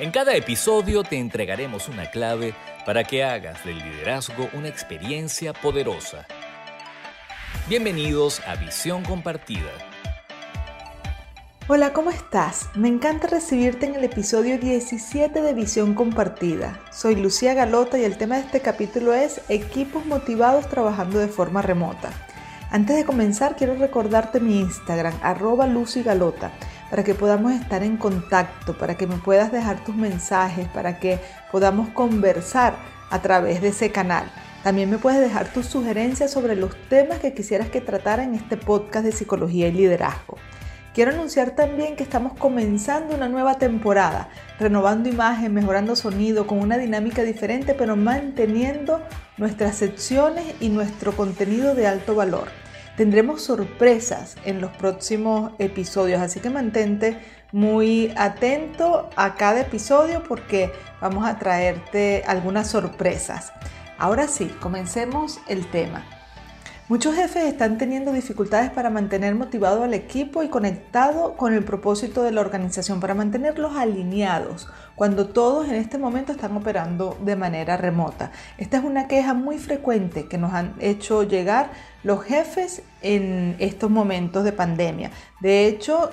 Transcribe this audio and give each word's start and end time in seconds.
En 0.00 0.10
cada 0.10 0.34
episodio 0.34 1.04
te 1.04 1.20
entregaremos 1.20 1.88
una 1.88 2.10
clave 2.10 2.52
para 2.84 3.04
que 3.04 3.22
hagas 3.22 3.64
del 3.64 3.78
liderazgo 3.78 4.48
una 4.52 4.66
experiencia 4.66 5.52
poderosa. 5.52 6.26
Bienvenidos 7.68 8.40
a 8.44 8.56
Visión 8.56 9.04
Compartida. 9.04 9.70
Hola, 11.68 11.92
¿cómo 11.92 12.10
estás? 12.10 12.70
Me 12.74 12.88
encanta 12.88 13.28
recibirte 13.28 13.86
en 13.86 13.94
el 13.94 14.02
episodio 14.02 14.58
17 14.58 15.40
de 15.40 15.54
Visión 15.54 15.94
Compartida. 15.94 16.80
Soy 16.90 17.14
Lucía 17.14 17.54
Galota 17.54 17.96
y 17.96 18.02
el 18.02 18.18
tema 18.18 18.34
de 18.34 18.40
este 18.40 18.60
capítulo 18.60 19.14
es 19.14 19.42
Equipos 19.48 20.04
motivados 20.06 20.68
trabajando 20.68 21.20
de 21.20 21.28
forma 21.28 21.62
remota. 21.62 22.10
Antes 22.72 22.96
de 22.96 23.04
comenzar, 23.04 23.54
quiero 23.54 23.76
recordarte 23.76 24.40
mi 24.40 24.58
Instagram, 24.58 25.14
arroba 25.22 25.68
para 26.90 27.04
que 27.04 27.14
podamos 27.14 27.52
estar 27.52 27.82
en 27.82 27.96
contacto, 27.96 28.76
para 28.76 28.96
que 28.96 29.06
me 29.06 29.16
puedas 29.16 29.52
dejar 29.52 29.84
tus 29.84 29.96
mensajes, 29.96 30.68
para 30.68 30.98
que 30.98 31.18
podamos 31.50 31.88
conversar 31.90 32.74
a 33.10 33.20
través 33.20 33.60
de 33.60 33.68
ese 33.68 33.90
canal. 33.90 34.30
También 34.62 34.88
me 34.88 34.98
puedes 34.98 35.20
dejar 35.20 35.52
tus 35.52 35.66
sugerencias 35.66 36.30
sobre 36.30 36.56
los 36.56 36.74
temas 36.88 37.18
que 37.18 37.34
quisieras 37.34 37.68
que 37.68 37.80
tratara 37.80 38.24
en 38.24 38.34
este 38.34 38.56
podcast 38.56 39.04
de 39.04 39.12
psicología 39.12 39.68
y 39.68 39.72
liderazgo. 39.72 40.38
Quiero 40.94 41.10
anunciar 41.10 41.50
también 41.50 41.96
que 41.96 42.04
estamos 42.04 42.34
comenzando 42.34 43.16
una 43.16 43.28
nueva 43.28 43.58
temporada, 43.58 44.28
renovando 44.60 45.08
imagen, 45.08 45.52
mejorando 45.52 45.96
sonido, 45.96 46.46
con 46.46 46.60
una 46.60 46.78
dinámica 46.78 47.24
diferente, 47.24 47.74
pero 47.74 47.96
manteniendo 47.96 49.02
nuestras 49.36 49.74
secciones 49.74 50.54
y 50.60 50.68
nuestro 50.68 51.16
contenido 51.16 51.74
de 51.74 51.88
alto 51.88 52.14
valor. 52.14 52.46
Tendremos 52.96 53.42
sorpresas 53.42 54.36
en 54.44 54.60
los 54.60 54.70
próximos 54.76 55.52
episodios, 55.58 56.20
así 56.20 56.38
que 56.38 56.48
mantente 56.48 57.18
muy 57.50 58.12
atento 58.16 59.10
a 59.16 59.34
cada 59.34 59.62
episodio 59.62 60.22
porque 60.22 60.72
vamos 61.00 61.26
a 61.26 61.38
traerte 61.38 62.22
algunas 62.26 62.68
sorpresas. 62.68 63.52
Ahora 63.98 64.28
sí, 64.28 64.46
comencemos 64.60 65.40
el 65.48 65.66
tema. 65.70 66.04
Muchos 66.86 67.14
jefes 67.14 67.44
están 67.44 67.78
teniendo 67.78 68.12
dificultades 68.12 68.68
para 68.68 68.90
mantener 68.90 69.34
motivado 69.34 69.84
al 69.84 69.94
equipo 69.94 70.42
y 70.42 70.48
conectado 70.48 71.34
con 71.34 71.54
el 71.54 71.64
propósito 71.64 72.22
de 72.22 72.30
la 72.30 72.42
organización, 72.42 73.00
para 73.00 73.14
mantenerlos 73.14 73.74
alineados 73.74 74.68
cuando 74.94 75.28
todos 75.28 75.66
en 75.66 75.76
este 75.76 75.96
momento 75.96 76.32
están 76.32 76.54
operando 76.54 77.16
de 77.22 77.36
manera 77.36 77.78
remota. 77.78 78.32
Esta 78.58 78.76
es 78.76 78.84
una 78.84 79.08
queja 79.08 79.32
muy 79.32 79.56
frecuente 79.56 80.28
que 80.28 80.36
nos 80.36 80.52
han 80.52 80.74
hecho 80.78 81.22
llegar 81.22 81.70
los 82.02 82.22
jefes 82.22 82.82
en 83.00 83.56
estos 83.60 83.90
momentos 83.90 84.44
de 84.44 84.52
pandemia. 84.52 85.10
De 85.40 85.66
hecho, 85.66 86.10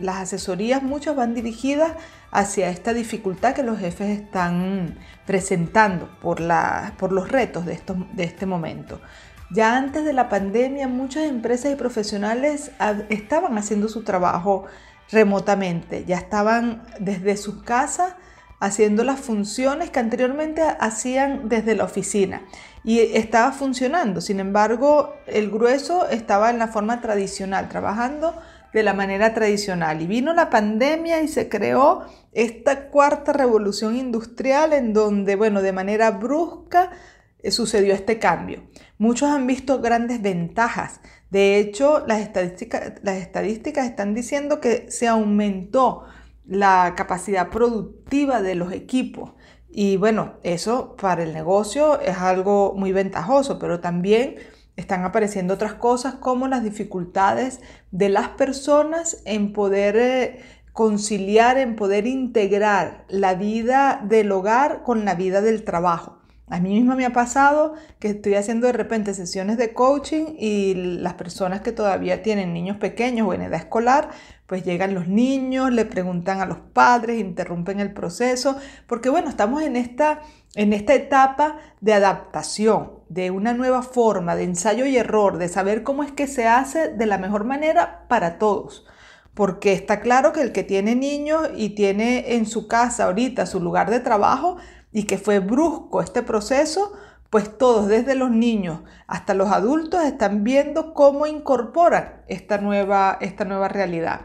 las 0.00 0.16
asesorías 0.16 0.82
muchas 0.82 1.14
van 1.14 1.34
dirigidas 1.34 1.92
hacia 2.32 2.68
esta 2.70 2.94
dificultad 2.94 3.54
que 3.54 3.62
los 3.62 3.78
jefes 3.78 4.08
están 4.18 4.98
presentando 5.24 6.08
por, 6.20 6.40
los 6.40 7.28
retos 7.30 7.64
de 7.64 7.78
este 8.24 8.46
momento. 8.46 9.00
Ya 9.50 9.76
antes 9.76 10.04
de 10.04 10.12
la 10.12 10.28
pandemia, 10.28 10.86
muchas 10.86 11.24
empresas 11.24 11.72
y 11.72 11.76
profesionales 11.76 12.70
estaban 13.08 13.58
haciendo 13.58 13.88
su 13.88 14.04
trabajo 14.04 14.66
remotamente, 15.10 16.04
ya 16.04 16.16
estaban 16.16 16.84
desde 17.00 17.36
sus 17.36 17.62
casas 17.62 18.14
haciendo 18.60 19.04
las 19.04 19.18
funciones 19.18 19.90
que 19.90 19.98
anteriormente 19.98 20.62
hacían 20.62 21.48
desde 21.48 21.74
la 21.74 21.84
oficina 21.84 22.42
y 22.84 23.00
estaba 23.00 23.52
funcionando. 23.52 24.20
Sin 24.20 24.38
embargo, 24.38 25.14
el 25.26 25.50
grueso 25.50 26.08
estaba 26.08 26.50
en 26.50 26.58
la 26.58 26.68
forma 26.68 27.00
tradicional, 27.00 27.68
trabajando 27.68 28.34
de 28.72 28.82
la 28.82 28.94
manera 28.94 29.34
tradicional. 29.34 30.00
Y 30.02 30.06
vino 30.06 30.32
la 30.32 30.50
pandemia 30.50 31.22
y 31.22 31.28
se 31.28 31.48
creó 31.48 32.04
esta 32.32 32.88
cuarta 32.88 33.32
revolución 33.32 33.96
industrial 33.96 34.74
en 34.74 34.92
donde, 34.92 35.36
bueno, 35.36 35.62
de 35.62 35.72
manera 35.72 36.12
brusca 36.12 36.90
sucedió 37.48 37.94
este 37.94 38.18
cambio. 38.18 38.62
Muchos 38.98 39.30
han 39.30 39.46
visto 39.46 39.80
grandes 39.80 40.20
ventajas. 40.22 41.00
De 41.30 41.58
hecho, 41.58 42.04
las 42.06 42.20
estadísticas, 42.20 42.94
las 43.02 43.16
estadísticas 43.16 43.86
están 43.86 44.14
diciendo 44.14 44.60
que 44.60 44.90
se 44.90 45.08
aumentó 45.08 46.04
la 46.46 46.94
capacidad 46.96 47.48
productiva 47.48 48.42
de 48.42 48.56
los 48.56 48.72
equipos. 48.72 49.32
Y 49.70 49.96
bueno, 49.96 50.34
eso 50.42 50.96
para 50.96 51.22
el 51.22 51.32
negocio 51.32 52.00
es 52.00 52.18
algo 52.18 52.74
muy 52.76 52.92
ventajoso, 52.92 53.58
pero 53.58 53.80
también 53.80 54.36
están 54.76 55.04
apareciendo 55.04 55.54
otras 55.54 55.74
cosas 55.74 56.14
como 56.14 56.48
las 56.48 56.64
dificultades 56.64 57.60
de 57.92 58.08
las 58.08 58.28
personas 58.30 59.22
en 59.24 59.52
poder 59.52 59.96
eh, 59.96 60.40
conciliar, 60.72 61.58
en 61.58 61.76
poder 61.76 62.06
integrar 62.06 63.04
la 63.08 63.34
vida 63.34 64.00
del 64.04 64.32
hogar 64.32 64.82
con 64.82 65.04
la 65.04 65.14
vida 65.14 65.40
del 65.40 65.64
trabajo. 65.64 66.19
A 66.50 66.58
mí 66.58 66.70
misma 66.70 66.96
me 66.96 67.06
ha 67.06 67.12
pasado 67.12 67.74
que 68.00 68.08
estoy 68.08 68.34
haciendo 68.34 68.66
de 68.66 68.72
repente 68.72 69.14
sesiones 69.14 69.56
de 69.56 69.72
coaching 69.72 70.34
y 70.36 70.74
las 70.74 71.14
personas 71.14 71.60
que 71.60 71.70
todavía 71.70 72.22
tienen 72.24 72.52
niños 72.52 72.76
pequeños 72.78 73.28
o 73.28 73.32
en 73.32 73.42
edad 73.42 73.60
escolar, 73.60 74.10
pues 74.48 74.64
llegan 74.64 74.92
los 74.92 75.06
niños, 75.06 75.70
le 75.70 75.84
preguntan 75.84 76.40
a 76.40 76.46
los 76.46 76.58
padres, 76.58 77.20
interrumpen 77.20 77.78
el 77.78 77.92
proceso, 77.92 78.56
porque 78.88 79.10
bueno, 79.10 79.28
estamos 79.28 79.62
en 79.62 79.76
esta, 79.76 80.22
en 80.56 80.72
esta 80.72 80.92
etapa 80.94 81.58
de 81.80 81.94
adaptación, 81.94 82.94
de 83.08 83.30
una 83.30 83.52
nueva 83.52 83.82
forma, 83.82 84.34
de 84.34 84.42
ensayo 84.42 84.86
y 84.86 84.96
error, 84.96 85.38
de 85.38 85.48
saber 85.48 85.84
cómo 85.84 86.02
es 86.02 86.10
que 86.10 86.26
se 86.26 86.48
hace 86.48 86.88
de 86.88 87.06
la 87.06 87.18
mejor 87.18 87.44
manera 87.44 88.06
para 88.08 88.38
todos. 88.38 88.84
Porque 89.34 89.72
está 89.72 90.00
claro 90.00 90.32
que 90.32 90.42
el 90.42 90.50
que 90.50 90.64
tiene 90.64 90.96
niños 90.96 91.48
y 91.56 91.70
tiene 91.70 92.34
en 92.34 92.46
su 92.46 92.66
casa 92.66 93.04
ahorita 93.04 93.46
su 93.46 93.60
lugar 93.60 93.88
de 93.88 94.00
trabajo, 94.00 94.56
y 94.92 95.04
que 95.04 95.18
fue 95.18 95.38
brusco 95.38 96.00
este 96.00 96.22
proceso, 96.22 96.92
pues 97.30 97.56
todos, 97.56 97.86
desde 97.86 98.16
los 98.16 98.30
niños 98.30 98.80
hasta 99.06 99.34
los 99.34 99.50
adultos, 99.50 100.02
están 100.04 100.42
viendo 100.42 100.94
cómo 100.94 101.26
incorporan 101.26 102.22
esta 102.26 102.58
nueva, 102.58 103.18
esta 103.20 103.44
nueva 103.44 103.68
realidad. 103.68 104.22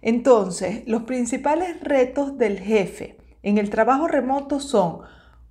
Entonces, 0.00 0.82
los 0.86 1.02
principales 1.02 1.80
retos 1.80 2.38
del 2.38 2.58
jefe 2.58 3.18
en 3.42 3.58
el 3.58 3.70
trabajo 3.70 4.08
remoto 4.08 4.60
son, 4.60 5.00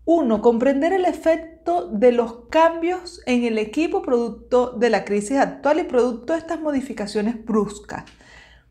uno, 0.06 0.42
comprender 0.42 0.94
el 0.94 1.06
efecto 1.06 1.88
de 1.88 2.12
los 2.12 2.48
cambios 2.50 3.22
en 3.26 3.44
el 3.44 3.58
equipo 3.58 4.02
producto 4.02 4.72
de 4.72 4.90
la 4.90 5.04
crisis 5.04 5.38
actual 5.38 5.80
y 5.80 5.84
producto 5.84 6.34
de 6.34 6.40
estas 6.40 6.60
modificaciones 6.60 7.44
bruscas. 7.44 8.06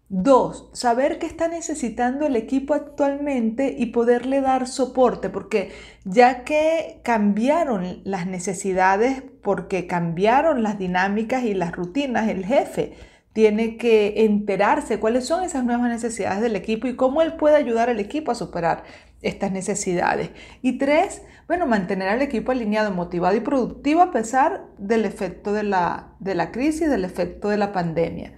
Dos, 0.09 0.69
saber 0.75 1.19
qué 1.19 1.27
está 1.27 1.49
necesitando 1.49 2.27
el 2.27 2.37
equipo 2.37 2.75
actualmente 2.75 3.75
y 3.77 3.87
poderle 3.87 4.43
dar 4.43 4.69
soporte, 4.69 5.31
porque 5.31 5.73
ya 6.05 6.45
que 6.45 7.01
cambiaron 7.03 8.03
las 8.05 8.27
necesidades, 8.27 9.23
porque 9.43 9.87
cambiaron 9.87 10.63
las 10.63 10.79
dinámicas 10.79 11.45
y 11.45 11.55
las 11.55 11.73
rutinas, 11.73 12.29
el 12.29 12.45
jefe 12.45 12.93
tiene 13.33 13.77
que 13.79 14.25
enterarse 14.25 15.01
cuáles 15.01 15.27
son 15.27 15.43
esas 15.43 15.65
nuevas 15.65 15.89
necesidades 15.89 16.41
del 16.41 16.55
equipo 16.55 16.87
y 16.87 16.97
cómo 16.97 17.21
él 17.21 17.35
puede 17.35 17.57
ayudar 17.57 17.91
al 17.91 17.99
equipo 17.99 18.31
a 18.31 18.37
superar 18.37 18.85
estas 19.23 19.51
necesidades. 19.51 20.31
Y 20.63 20.79
tres, 20.79 21.23
bueno, 21.49 21.67
mantener 21.67 22.09
al 22.09 22.23
equipo 22.23 22.53
alineado, 22.53 22.93
motivado 22.93 23.35
y 23.37 23.41
productivo 23.41 24.03
a 24.03 24.13
pesar 24.13 24.67
del 24.79 25.05
efecto 25.07 25.53
de 25.53 25.65
la, 25.65 26.13
de 26.21 26.35
la 26.35 26.53
crisis, 26.53 26.89
del 26.91 27.05
efecto 27.05 27.49
de 27.49 27.57
la 27.57 27.73
pandemia. 27.73 28.35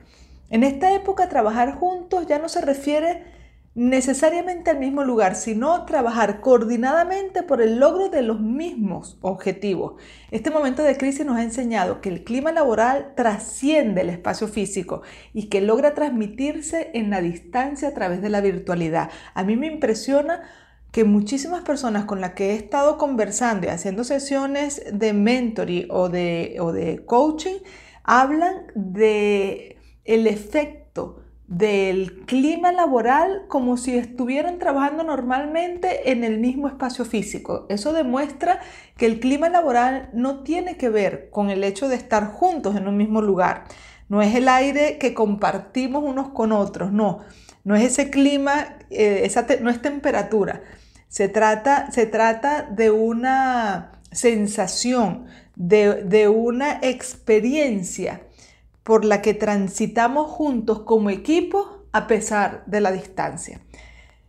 En 0.49 0.65
esta 0.65 0.95
época 0.95 1.29
trabajar 1.29 1.75
juntos 1.75 2.27
ya 2.27 2.39
no 2.39 2.49
se 2.49 2.61
refiere 2.61 3.25
necesariamente 3.77 4.71
al 4.71 4.79
mismo 4.79 5.05
lugar, 5.05 5.35
sino 5.35 5.85
trabajar 5.85 6.41
coordinadamente 6.41 7.43
por 7.43 7.61
el 7.61 7.79
logro 7.79 8.09
de 8.09 8.23
los 8.23 8.41
mismos 8.41 9.19
objetivos. 9.21 10.01
Este 10.31 10.51
momento 10.51 10.83
de 10.83 10.97
crisis 10.97 11.27
nos 11.27 11.37
ha 11.37 11.43
enseñado 11.43 12.01
que 12.01 12.09
el 12.09 12.25
clima 12.25 12.53
laboral 12.53 13.13
trasciende 13.15 14.01
el 14.01 14.09
espacio 14.09 14.49
físico 14.49 15.03
y 15.35 15.49
que 15.49 15.61
logra 15.61 15.93
transmitirse 15.93 16.91
en 16.95 17.11
la 17.11 17.21
distancia 17.21 17.89
a 17.89 17.95
través 17.95 18.23
de 18.23 18.31
la 18.31 18.41
virtualidad. 18.41 19.11
A 19.35 19.45
mí 19.45 19.57
me 19.57 19.67
impresiona 19.67 20.41
que 20.91 21.05
muchísimas 21.05 21.63
personas 21.63 22.07
con 22.07 22.23
las 22.23 22.33
que 22.33 22.53
he 22.53 22.55
estado 22.55 22.97
conversando 22.97 23.67
y 23.67 23.71
haciendo 23.71 24.05
sesiones 24.05 24.83
de 24.91 25.13
mentoring 25.13 25.89
o 25.91 26.09
de, 26.09 26.57
o 26.61 26.73
de 26.73 27.05
coaching 27.05 27.59
hablan 28.05 28.69
de 28.75 29.76
el 30.07 30.27
efecto 30.27 31.23
del 31.49 32.25
clima 32.27 32.73
laboral 32.73 33.45
como 33.47 33.77
si 33.77 33.97
estuvieran 33.97 34.59
trabajando 34.59 35.05
normalmente 35.05 36.11
en 36.11 36.25
el 36.25 36.39
mismo 36.39 36.67
espacio 36.67 37.05
físico. 37.05 37.67
Eso 37.69 37.93
demuestra 37.93 38.61
que 38.97 39.07
el 39.07 39.21
clima 39.21 39.49
laboral 39.49 40.11
no 40.13 40.43
tiene 40.43 40.77
que 40.77 40.89
ver 40.89 41.31
con 41.31 41.51
el 41.51 41.63
hecho 41.63 41.89
de 41.89 41.95
estar 41.95 42.33
juntos 42.33 42.75
en 42.75 42.89
un 42.89 42.97
mismo 42.97 43.23
lugar. 43.23 43.65
No 44.09 44.23
es 44.23 44.35
el 44.35 44.49
aire 44.49 44.99
que 44.99 45.15
compartimos 45.15 46.03
unos 46.05 46.31
con 46.31 46.53
otros, 46.53 46.93
no. 46.93 47.21
No 47.63 47.75
es 47.77 47.85
ese 47.85 48.11
clima, 48.11 48.77
eh, 48.91 49.23
esa 49.25 49.47
no 49.61 49.71
es 49.71 49.83
temperatura. 49.83 50.63
Se 51.09 51.29
trata, 51.29 51.91
se 51.93 52.07
trata 52.07 52.63
de 52.63 52.91
una 52.91 53.93
sensación, 54.11 55.27
de, 55.55 56.05
de 56.05 56.29
una 56.29 56.79
experiencia 56.83 58.26
por 58.87 59.05
la 59.05 59.21
que 59.21 59.35
transitamos 59.35 60.31
juntos 60.31 60.83
como 60.83 61.11
equipo 61.11 61.89
a 61.91 62.07
pesar 62.07 62.63
de 62.67 62.81
la 62.81 62.93
distancia. 62.93 63.61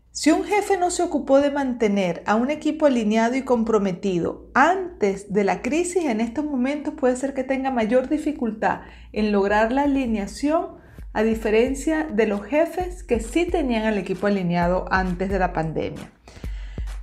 Si 0.10 0.32
un 0.32 0.44
jefe 0.46 0.78
no 0.78 0.90
se 0.90 1.04
ocupó 1.04 1.42
de 1.42 1.52
mantener 1.52 2.24
a 2.26 2.34
un 2.34 2.50
equipo 2.50 2.88
alineado 2.88 3.36
y 3.36 3.44
comprometido 3.44 4.50
antes 4.56 5.32
de 5.32 5.44
la 5.44 5.62
crisis, 5.62 6.06
en 6.06 6.22
estos 6.22 6.44
momentos 6.44 6.96
puede 6.96 7.16
ser 7.18 7.36
que 7.36 7.44
tenga 7.44 7.70
mayor 7.70 8.10
dificultad 8.10 8.82
en 9.14 9.32
lograr 9.32 9.72
la 9.72 9.84
alineación 9.84 10.70
a 11.14 11.22
diferencia 11.22 12.06
de 12.06 12.26
los 12.26 12.44
jefes 12.44 13.04
que 13.04 13.20
sí 13.20 13.46
tenían 13.46 13.86
al 13.86 14.00
equipo 14.00 14.26
alineado 14.26 14.86
antes 14.90 15.30
de 15.30 15.38
la 15.38 15.54
pandemia. 15.54 16.12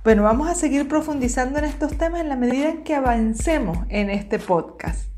Bueno, 0.03 0.23
vamos 0.23 0.49
a 0.49 0.55
seguir 0.55 0.89
profundizando 0.89 1.57
en 1.59 1.65
estos 1.65 1.97
temas 1.97 2.19
en 2.19 2.27
la 2.27 2.35
medida 2.35 2.67
en 2.67 2.83
que 2.83 2.95
avancemos 2.95 3.77
en 3.87 4.09
este 4.09 4.39
podcast. 4.39 5.14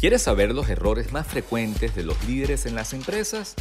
¿Quieres 0.00 0.22
saber 0.22 0.54
los 0.54 0.70
errores 0.70 1.12
más 1.12 1.26
frecuentes 1.26 1.94
de 1.94 2.04
los 2.04 2.26
líderes 2.26 2.64
en 2.64 2.74
las 2.74 2.94
empresas? 2.94 3.54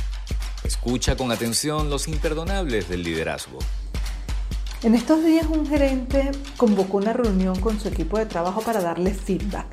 Escucha 0.63 1.17
con 1.17 1.33
atención 1.33 1.89
los 1.89 2.07
imperdonables 2.07 2.87
del 2.87 3.03
liderazgo. 3.03 3.59
En 4.81 4.95
estos 4.95 5.21
días 5.21 5.47
un 5.47 5.67
gerente 5.67 6.31
convocó 6.55 6.95
una 6.95 7.11
reunión 7.11 7.59
con 7.59 7.77
su 7.77 7.89
equipo 7.89 8.17
de 8.17 8.25
trabajo 8.25 8.61
para 8.61 8.79
darles 8.79 9.17
feedback. 9.17 9.67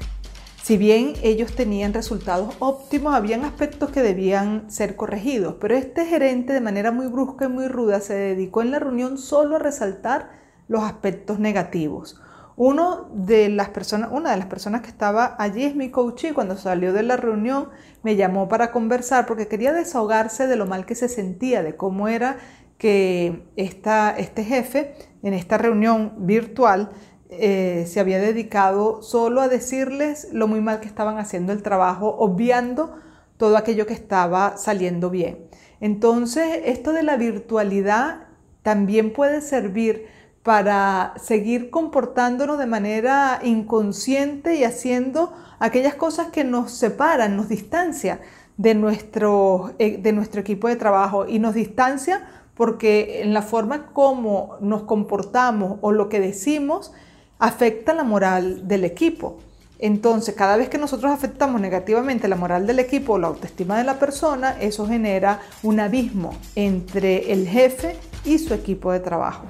Si 0.61 0.77
bien 0.77 1.13
ellos 1.23 1.53
tenían 1.55 1.95
resultados 1.95 2.57
óptimos, 2.59 3.15
habían 3.15 3.45
aspectos 3.45 3.91
que 3.91 4.03
debían 4.03 4.69
ser 4.69 4.97
corregidos, 4.97 5.55
pero 5.61 5.77
este 5.77 6.05
gerente 6.05 6.53
de 6.53 6.61
manera 6.61 6.91
muy 6.91 7.07
brusca 7.07 7.45
y 7.45 7.49
muy 7.49 7.69
ruda 7.69 8.01
se 8.01 8.15
dedicó 8.15 8.63
en 8.63 8.73
la 8.73 8.81
reunión 8.81 9.19
solo 9.19 9.55
a 9.55 9.61
resaltar 9.61 10.31
los 10.67 10.83
aspectos 10.83 11.39
negativos. 11.39 12.21
Uno 12.57 13.11
de 13.13 13.51
las 13.51 13.69
personas, 13.69 14.09
una 14.11 14.31
de 14.31 14.39
las 14.39 14.47
personas 14.47 14.81
que 14.81 14.89
estaba 14.89 15.37
allí 15.39 15.65
es 15.65 15.77
mi 15.77 15.91
coach 15.91 16.25
y 16.25 16.33
cuando 16.33 16.57
salió 16.57 16.95
de 16.95 17.03
la 17.03 17.19
reunión 17.19 17.69
me 18.03 18.17
llamó 18.17 18.49
para 18.49 18.73
conversar 18.73 19.27
porque 19.27 19.47
quería 19.47 19.75
desahogarse 19.75 20.47
de 20.47 20.57
lo 20.57 20.65
mal 20.65 20.87
que 20.87 20.95
se 20.95 21.09
sentía, 21.11 21.63
de 21.63 21.77
cómo 21.77 22.09
era 22.09 22.39
que 22.79 23.47
este 23.57 24.45
jefe 24.45 24.95
en 25.23 25.35
esta 25.35 25.59
reunión 25.59 26.15
virtual 26.27 26.91
eh, 27.29 27.85
se 27.89 28.01
había 28.01 28.21
dedicado 28.21 29.03
solo 29.03 29.43
a 29.43 29.49
decirles 29.49 30.29
lo 30.33 30.49
muy 30.49 30.61
mal 30.63 30.81
que 30.81 30.87
estaban 30.87 31.19
haciendo 31.19 31.53
el 31.53 31.63
trabajo, 31.63 32.17
obviando 32.19 32.97
todo 33.37 33.59
aquello 33.59 33.87
que 33.87 33.93
estaba 33.93 34.57
saliendo 34.57 35.11
bien. 35.11 35.47
Entonces, 35.81 36.61
esto 36.65 36.93
de 36.93 37.03
la 37.03 37.17
virtualidad 37.17 38.29
también 38.63 39.13
puede 39.13 39.43
servir 39.43 40.07
para 40.47 41.13
seguir 41.21 41.71
comportándonos 41.71 42.57
de 42.57 42.67
manera 42.67 43.41
inconsciente 43.43 44.55
y 44.55 44.63
haciendo 44.63 45.33
aquellas 45.59 45.97
cosas 45.97 46.29
que 46.29 46.45
nos 46.45 46.71
separan, 46.71 47.37
nos 47.37 47.49
distancia 47.49 48.21
de 48.57 48.77
nuestro, 48.77 49.75
eh, 49.81 49.99
de 50.01 50.13
nuestro 50.13 50.41
equipo 50.41 50.69
de 50.69 50.77
trabajo 50.77 51.27
y 51.27 51.41
nos 51.41 51.55
distancia 51.55 52.29
porque 52.55 53.23
en 53.23 53.35
la 53.35 53.43
forma 53.43 53.87
como 53.87 54.55
nos 54.61 54.83
comportamos 54.83 55.79
o 55.81 55.91
lo 55.91 56.09
que 56.09 56.21
decimos 56.21 56.93
afecta 57.41 57.93
la 57.93 58.05
moral 58.05 58.69
del 58.69 58.85
equipo. 58.85 59.39
Entonces, 59.81 60.37
cada 60.37 60.57
vez 60.57 60.69
que 60.69 60.79
nosotros 60.79 61.11
afectamos 61.11 61.61
negativamente 61.61 62.29
la 62.29 62.37
moral 62.37 62.69
del 62.69 62.79
equipo 62.79 63.15
o 63.15 63.19
la 63.19 63.27
autoestima 63.27 63.79
de 63.79 63.83
la 63.83 63.99
persona, 63.99 64.57
eso 64.61 64.87
genera 64.87 65.41
un 65.65 65.81
abismo 65.81 66.37
entre 66.55 67.33
el 67.33 67.49
jefe 67.49 67.97
y 68.25 68.39
su 68.39 68.55
equipo 68.55 68.93
de 68.93 69.01
trabajo. 69.01 69.47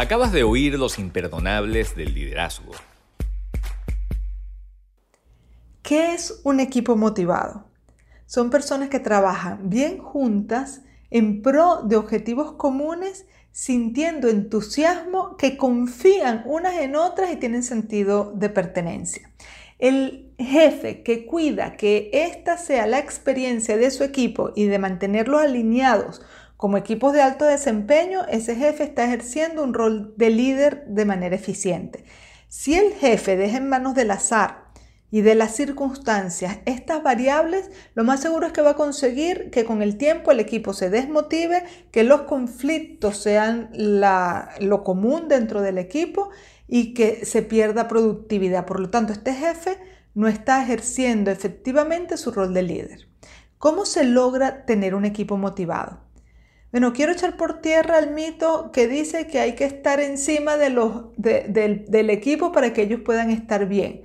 Acabas 0.00 0.32
de 0.32 0.44
oír 0.44 0.78
los 0.78 0.98
imperdonables 0.98 1.94
del 1.94 2.14
liderazgo. 2.14 2.72
¿Qué 5.82 6.14
es 6.14 6.40
un 6.42 6.58
equipo 6.58 6.96
motivado? 6.96 7.66
Son 8.24 8.48
personas 8.48 8.88
que 8.88 8.98
trabajan 8.98 9.68
bien 9.68 9.98
juntas 9.98 10.80
en 11.10 11.42
pro 11.42 11.82
de 11.82 11.96
objetivos 11.96 12.52
comunes, 12.52 13.26
sintiendo 13.52 14.30
entusiasmo, 14.30 15.36
que 15.36 15.58
confían 15.58 16.44
unas 16.46 16.76
en 16.78 16.96
otras 16.96 17.30
y 17.30 17.36
tienen 17.36 17.62
sentido 17.62 18.32
de 18.34 18.48
pertenencia. 18.48 19.30
El 19.78 20.32
jefe 20.38 21.02
que 21.02 21.26
cuida 21.26 21.76
que 21.76 22.08
esta 22.14 22.56
sea 22.56 22.86
la 22.86 23.00
experiencia 23.00 23.76
de 23.76 23.90
su 23.90 24.02
equipo 24.02 24.52
y 24.56 24.64
de 24.64 24.78
mantenerlos 24.78 25.42
alineados 25.42 26.22
como 26.60 26.76
equipos 26.76 27.14
de 27.14 27.22
alto 27.22 27.46
desempeño, 27.46 28.26
ese 28.28 28.54
jefe 28.54 28.84
está 28.84 29.06
ejerciendo 29.06 29.64
un 29.64 29.72
rol 29.72 30.12
de 30.18 30.28
líder 30.28 30.84
de 30.88 31.06
manera 31.06 31.34
eficiente. 31.34 32.04
Si 32.48 32.74
el 32.74 32.92
jefe 32.92 33.34
deja 33.38 33.56
en 33.56 33.70
manos 33.70 33.94
del 33.94 34.10
azar 34.10 34.66
y 35.10 35.22
de 35.22 35.36
las 35.36 35.56
circunstancias 35.56 36.58
estas 36.66 37.02
variables, 37.02 37.70
lo 37.94 38.04
más 38.04 38.20
seguro 38.20 38.46
es 38.46 38.52
que 38.52 38.60
va 38.60 38.72
a 38.72 38.76
conseguir 38.76 39.48
que 39.48 39.64
con 39.64 39.80
el 39.80 39.96
tiempo 39.96 40.32
el 40.32 40.38
equipo 40.38 40.74
se 40.74 40.90
desmotive, 40.90 41.64
que 41.92 42.04
los 42.04 42.24
conflictos 42.24 43.16
sean 43.16 43.70
lo 43.72 44.84
común 44.84 45.28
dentro 45.28 45.62
del 45.62 45.78
equipo 45.78 46.28
y 46.68 46.92
que 46.92 47.24
se 47.24 47.40
pierda 47.40 47.88
productividad. 47.88 48.66
Por 48.66 48.80
lo 48.80 48.90
tanto, 48.90 49.14
este 49.14 49.32
jefe 49.32 49.78
no 50.12 50.28
está 50.28 50.62
ejerciendo 50.62 51.30
efectivamente 51.30 52.18
su 52.18 52.32
rol 52.32 52.52
de 52.52 52.64
líder. 52.64 53.08
¿Cómo 53.56 53.86
se 53.86 54.04
logra 54.04 54.66
tener 54.66 54.94
un 54.94 55.06
equipo 55.06 55.38
motivado? 55.38 56.09
Bueno, 56.72 56.92
quiero 56.92 57.12
echar 57.12 57.36
por 57.36 57.60
tierra 57.60 57.98
el 57.98 58.12
mito 58.12 58.70
que 58.72 58.86
dice 58.86 59.26
que 59.26 59.40
hay 59.40 59.56
que 59.56 59.64
estar 59.64 59.98
encima 59.98 60.56
de 60.56 60.70
los, 60.70 61.06
del, 61.16 62.10
equipo 62.10 62.52
para 62.52 62.72
que 62.72 62.82
ellos 62.82 63.00
puedan 63.04 63.30
estar 63.30 63.66
bien. 63.66 64.02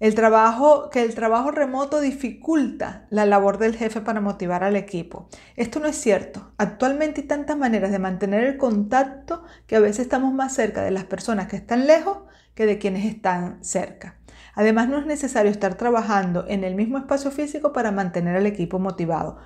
El 0.00 0.14
trabajo, 0.14 0.88
que 0.90 1.02
el 1.02 1.14
trabajo 1.14 1.50
remoto 1.50 2.00
dificulta 2.00 3.06
la 3.10 3.26
labor 3.26 3.58
del 3.58 3.76
jefe 3.76 4.00
para 4.00 4.20
motivar 4.22 4.64
al 4.64 4.76
equipo. 4.76 5.28
Esto 5.56 5.78
no 5.78 5.86
es 5.88 5.96
cierto. 5.96 6.52
Actualmente 6.56 7.22
hay 7.22 7.26
tantas 7.26 7.56
maneras 7.58 7.90
de 7.90 7.98
mantener 7.98 8.44
el 8.44 8.56
contacto 8.56 9.44
que 9.66 9.76
a 9.76 9.80
veces 9.80 10.00
estamos 10.00 10.32
más 10.32 10.54
cerca 10.54 10.82
de 10.82 10.90
las 10.90 11.04
personas 11.04 11.48
que 11.48 11.56
están 11.56 11.86
lejos 11.86 12.18
que 12.54 12.66
de 12.66 12.78
quienes 12.78 13.04
están 13.04 13.62
cerca. 13.62 14.16
Además, 14.54 14.88
no 14.88 14.98
es 14.98 15.06
necesario 15.06 15.50
estar 15.50 15.74
trabajando 15.74 16.46
en 16.48 16.64
el 16.64 16.74
mismo 16.74 16.96
espacio 16.96 17.30
físico 17.30 17.74
para 17.74 17.92
mantener 17.92 18.36
al 18.36 18.46
equipo 18.46 18.78
motivado. 18.78 19.36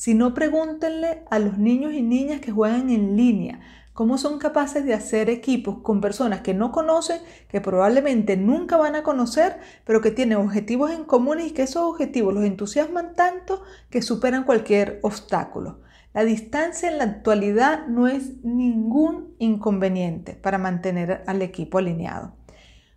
Si 0.00 0.14
no, 0.14 0.32
pregúntenle 0.32 1.24
a 1.28 1.38
los 1.38 1.58
niños 1.58 1.92
y 1.92 2.00
niñas 2.00 2.40
que 2.40 2.52
juegan 2.52 2.88
en 2.88 3.18
línea 3.18 3.60
cómo 3.92 4.16
son 4.16 4.38
capaces 4.38 4.86
de 4.86 4.94
hacer 4.94 5.28
equipos 5.28 5.80
con 5.82 6.00
personas 6.00 6.40
que 6.40 6.54
no 6.54 6.72
conocen, 6.72 7.20
que 7.48 7.60
probablemente 7.60 8.38
nunca 8.38 8.78
van 8.78 8.94
a 8.94 9.02
conocer, 9.02 9.58
pero 9.84 10.00
que 10.00 10.10
tienen 10.10 10.38
objetivos 10.38 10.90
en 10.90 11.04
común 11.04 11.40
y 11.40 11.50
que 11.50 11.64
esos 11.64 11.82
objetivos 11.82 12.32
los 12.32 12.44
entusiasman 12.44 13.14
tanto 13.14 13.62
que 13.90 14.00
superan 14.00 14.44
cualquier 14.44 15.00
obstáculo. 15.02 15.82
La 16.14 16.24
distancia 16.24 16.88
en 16.88 16.96
la 16.96 17.04
actualidad 17.04 17.86
no 17.86 18.08
es 18.08 18.42
ningún 18.42 19.34
inconveniente 19.38 20.32
para 20.32 20.56
mantener 20.56 21.24
al 21.26 21.42
equipo 21.42 21.76
alineado. 21.76 22.32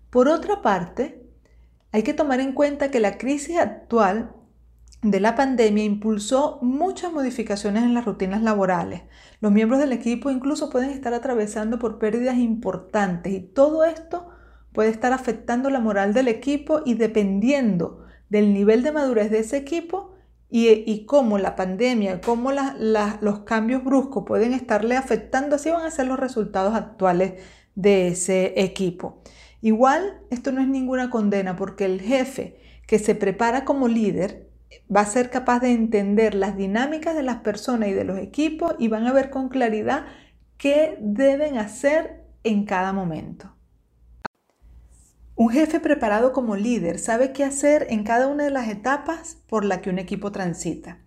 Por 0.09 0.29
otra 0.29 0.61
parte, 0.61 1.21
hay 1.91 2.03
que 2.03 2.13
tomar 2.13 2.39
en 2.39 2.53
cuenta 2.53 2.91
que 2.91 3.01
la 3.01 3.17
crisis 3.17 3.57
actual 3.57 4.37
de 5.03 5.19
la 5.19 5.35
pandemia 5.35 5.83
impulsó 5.83 6.59
muchas 6.61 7.11
modificaciones 7.11 7.83
en 7.83 7.93
las 7.93 8.05
rutinas 8.05 8.41
laborales. 8.41 9.01
Los 9.41 9.51
miembros 9.51 9.79
del 9.79 9.91
equipo 9.91 10.31
incluso 10.31 10.69
pueden 10.69 10.89
estar 10.89 11.13
atravesando 11.13 11.77
por 11.77 11.99
pérdidas 11.99 12.37
importantes 12.37 13.33
y 13.33 13.41
todo 13.41 13.83
esto 13.83 14.29
puede 14.71 14.89
estar 14.89 15.11
afectando 15.11 15.69
la 15.69 15.81
moral 15.81 16.13
del 16.13 16.29
equipo 16.29 16.81
y 16.85 16.93
dependiendo 16.95 18.05
del 18.29 18.53
nivel 18.53 18.81
de 18.81 18.93
madurez 18.93 19.29
de 19.29 19.39
ese 19.39 19.57
equipo 19.57 20.13
y, 20.49 21.05
cómo 21.05 21.39
la 21.39 21.55
pandemia, 21.55 22.21
cómo 22.21 22.51
los 22.51 23.39
cambios 23.39 23.83
bruscos 23.83 24.23
pueden 24.25 24.53
estarle 24.53 24.95
afectando, 24.95 25.55
así 25.55 25.71
van 25.71 25.85
a 25.85 25.91
ser 25.91 26.05
los 26.05 26.19
resultados 26.19 26.75
actuales 26.75 27.41
de 27.73 28.09
ese 28.09 28.53
equipo. 28.55 29.23
Igual, 29.61 30.21
esto 30.29 30.51
no 30.51 30.61
es 30.61 30.67
ninguna 30.67 31.09
condena 31.09 31.55
porque 31.55 31.85
el 31.85 32.01
jefe 32.01 32.59
que 32.85 32.99
se 32.99 33.15
prepara 33.15 33.65
como 33.65 33.87
líder 33.87 34.52
va 34.93 35.01
a 35.01 35.05
ser 35.05 35.29
capaz 35.29 35.59
de 35.59 35.71
entender 35.71 36.35
las 36.35 36.57
dinámicas 36.57 37.15
de 37.15 37.23
las 37.23 37.37
personas 37.37 37.89
y 37.89 37.93
de 37.93 38.03
los 38.03 38.17
equipos 38.17 38.75
y 38.79 38.87
van 38.87 39.07
a 39.07 39.13
ver 39.13 39.29
con 39.29 39.49
claridad 39.49 40.05
qué 40.57 40.97
deben 41.01 41.57
hacer 41.57 42.23
en 42.43 42.65
cada 42.65 42.93
momento. 42.93 43.53
Un 45.35 45.49
jefe 45.49 45.79
preparado 45.79 46.31
como 46.31 46.55
líder 46.55 46.99
sabe 46.99 47.33
qué 47.33 47.43
hacer 47.43 47.87
en 47.89 48.03
cada 48.03 48.27
una 48.27 48.43
de 48.43 48.51
las 48.51 48.69
etapas 48.69 49.37
por 49.47 49.65
la 49.65 49.81
que 49.81 49.89
un 49.89 49.97
equipo 49.97 50.31
transita. 50.31 50.99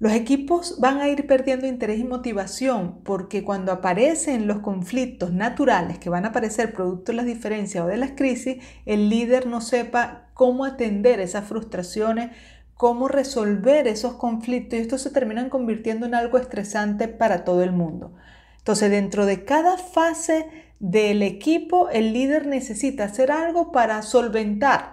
Los 0.00 0.12
equipos 0.12 0.78
van 0.80 0.98
a 0.98 1.08
ir 1.08 1.26
perdiendo 1.26 1.66
interés 1.66 1.98
y 1.98 2.04
motivación 2.04 3.00
porque 3.02 3.42
cuando 3.42 3.72
aparecen 3.72 4.46
los 4.46 4.60
conflictos 4.60 5.32
naturales 5.32 5.98
que 5.98 6.08
van 6.08 6.24
a 6.24 6.28
aparecer 6.28 6.72
producto 6.72 7.10
de 7.10 7.16
las 7.16 7.26
diferencias 7.26 7.84
o 7.84 7.88
de 7.88 7.96
las 7.96 8.12
crisis, 8.12 8.62
el 8.86 9.08
líder 9.10 9.46
no 9.46 9.60
sepa 9.60 10.28
cómo 10.34 10.64
atender 10.64 11.18
esas 11.18 11.46
frustraciones, 11.46 12.30
cómo 12.78 13.08
resolver 13.08 13.88
esos 13.88 14.14
conflictos 14.14 14.78
y 14.78 14.82
estos 14.82 15.02
se 15.02 15.10
terminan 15.10 15.50
convirtiendo 15.50 16.06
en 16.06 16.14
algo 16.14 16.38
estresante 16.38 17.08
para 17.08 17.44
todo 17.44 17.64
el 17.64 17.72
mundo. 17.72 18.14
Entonces, 18.58 18.88
dentro 18.88 19.26
de 19.26 19.44
cada 19.44 19.76
fase 19.78 20.46
del 20.78 21.24
equipo, 21.24 21.90
el 21.90 22.12
líder 22.12 22.46
necesita 22.46 23.04
hacer 23.04 23.32
algo 23.32 23.72
para 23.72 24.00
solventar 24.02 24.92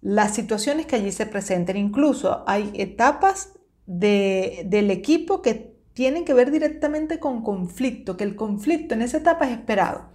las 0.00 0.34
situaciones 0.34 0.86
que 0.86 0.96
allí 0.96 1.12
se 1.12 1.26
presenten. 1.26 1.76
Incluso 1.76 2.44
hay 2.46 2.72
etapas 2.74 3.52
del 3.84 4.90
equipo 4.90 5.42
que 5.42 5.76
tienen 5.92 6.24
que 6.24 6.32
ver 6.32 6.50
directamente 6.50 7.18
con 7.18 7.42
conflicto, 7.42 8.16
que 8.16 8.24
el 8.24 8.36
conflicto 8.36 8.94
en 8.94 9.02
esa 9.02 9.18
etapa 9.18 9.44
es 9.44 9.52
esperado. 9.52 10.08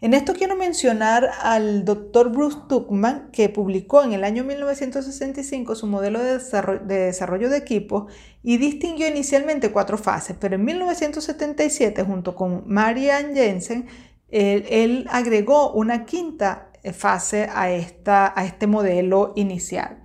En 0.00 0.14
esto 0.14 0.32
quiero 0.32 0.54
mencionar 0.54 1.28
al 1.42 1.84
doctor 1.84 2.30
Bruce 2.30 2.58
Tuckman, 2.68 3.30
que 3.32 3.48
publicó 3.48 4.04
en 4.04 4.12
el 4.12 4.22
año 4.22 4.44
1965 4.44 5.74
su 5.74 5.88
modelo 5.88 6.22
de 6.22 6.34
desarrollo 6.34 7.50
de, 7.50 7.56
equipos 7.56 8.12
y 8.44 8.58
distinguió 8.58 9.08
inicialmente 9.08 9.72
cuatro 9.72 9.98
fases, 9.98 10.36
pero 10.38 10.54
en 10.54 10.64
1977, 10.64 12.04
junto 12.04 12.36
con 12.36 12.62
Marianne 12.66 13.34
Jensen, 13.34 13.88
él, 14.28 15.04
agregó 15.10 15.72
una 15.72 16.04
quinta 16.04 16.70
fase 16.92 17.48
a, 17.52 17.72
esta, 17.72 18.32
a 18.36 18.44
este 18.44 18.68
modelo 18.68 19.32
inicial. 19.34 20.04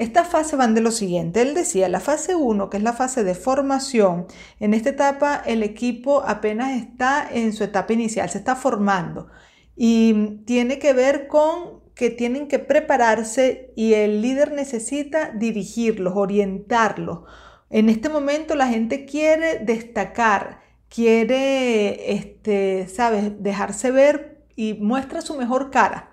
Estas 0.00 0.28
fases 0.28 0.56
van 0.56 0.74
de 0.74 0.80
lo 0.80 0.92
siguiente. 0.92 1.42
Él 1.42 1.52
decía, 1.52 1.86
la 1.90 2.00
fase 2.00 2.34
1, 2.34 2.70
que 2.70 2.78
es 2.78 2.82
la 2.82 2.94
fase 2.94 3.22
de 3.22 3.34
formación, 3.34 4.26
en 4.58 4.72
esta 4.72 4.88
etapa 4.88 5.42
el 5.44 5.62
equipo 5.62 6.22
apenas 6.26 6.70
está 6.80 7.28
en 7.30 7.52
su 7.52 7.64
etapa 7.64 7.92
inicial, 7.92 8.30
se 8.30 8.38
está 8.38 8.56
formando 8.56 9.28
y 9.76 10.38
tiene 10.46 10.78
que 10.78 10.94
ver 10.94 11.28
con 11.28 11.80
que 11.94 12.08
tienen 12.08 12.48
que 12.48 12.58
prepararse 12.58 13.74
y 13.76 13.92
el 13.92 14.22
líder 14.22 14.52
necesita 14.52 15.32
dirigirlos, 15.32 16.14
orientarlos. 16.16 17.24
En 17.68 17.90
este 17.90 18.08
momento 18.08 18.54
la 18.54 18.68
gente 18.68 19.04
quiere 19.04 19.58
destacar, 19.58 20.60
quiere, 20.88 22.14
este, 22.14 22.88
¿sabes?, 22.88 23.42
dejarse 23.42 23.90
ver 23.90 24.46
y 24.56 24.74
muestra 24.74 25.20
su 25.20 25.36
mejor 25.36 25.70
cara. 25.70 26.09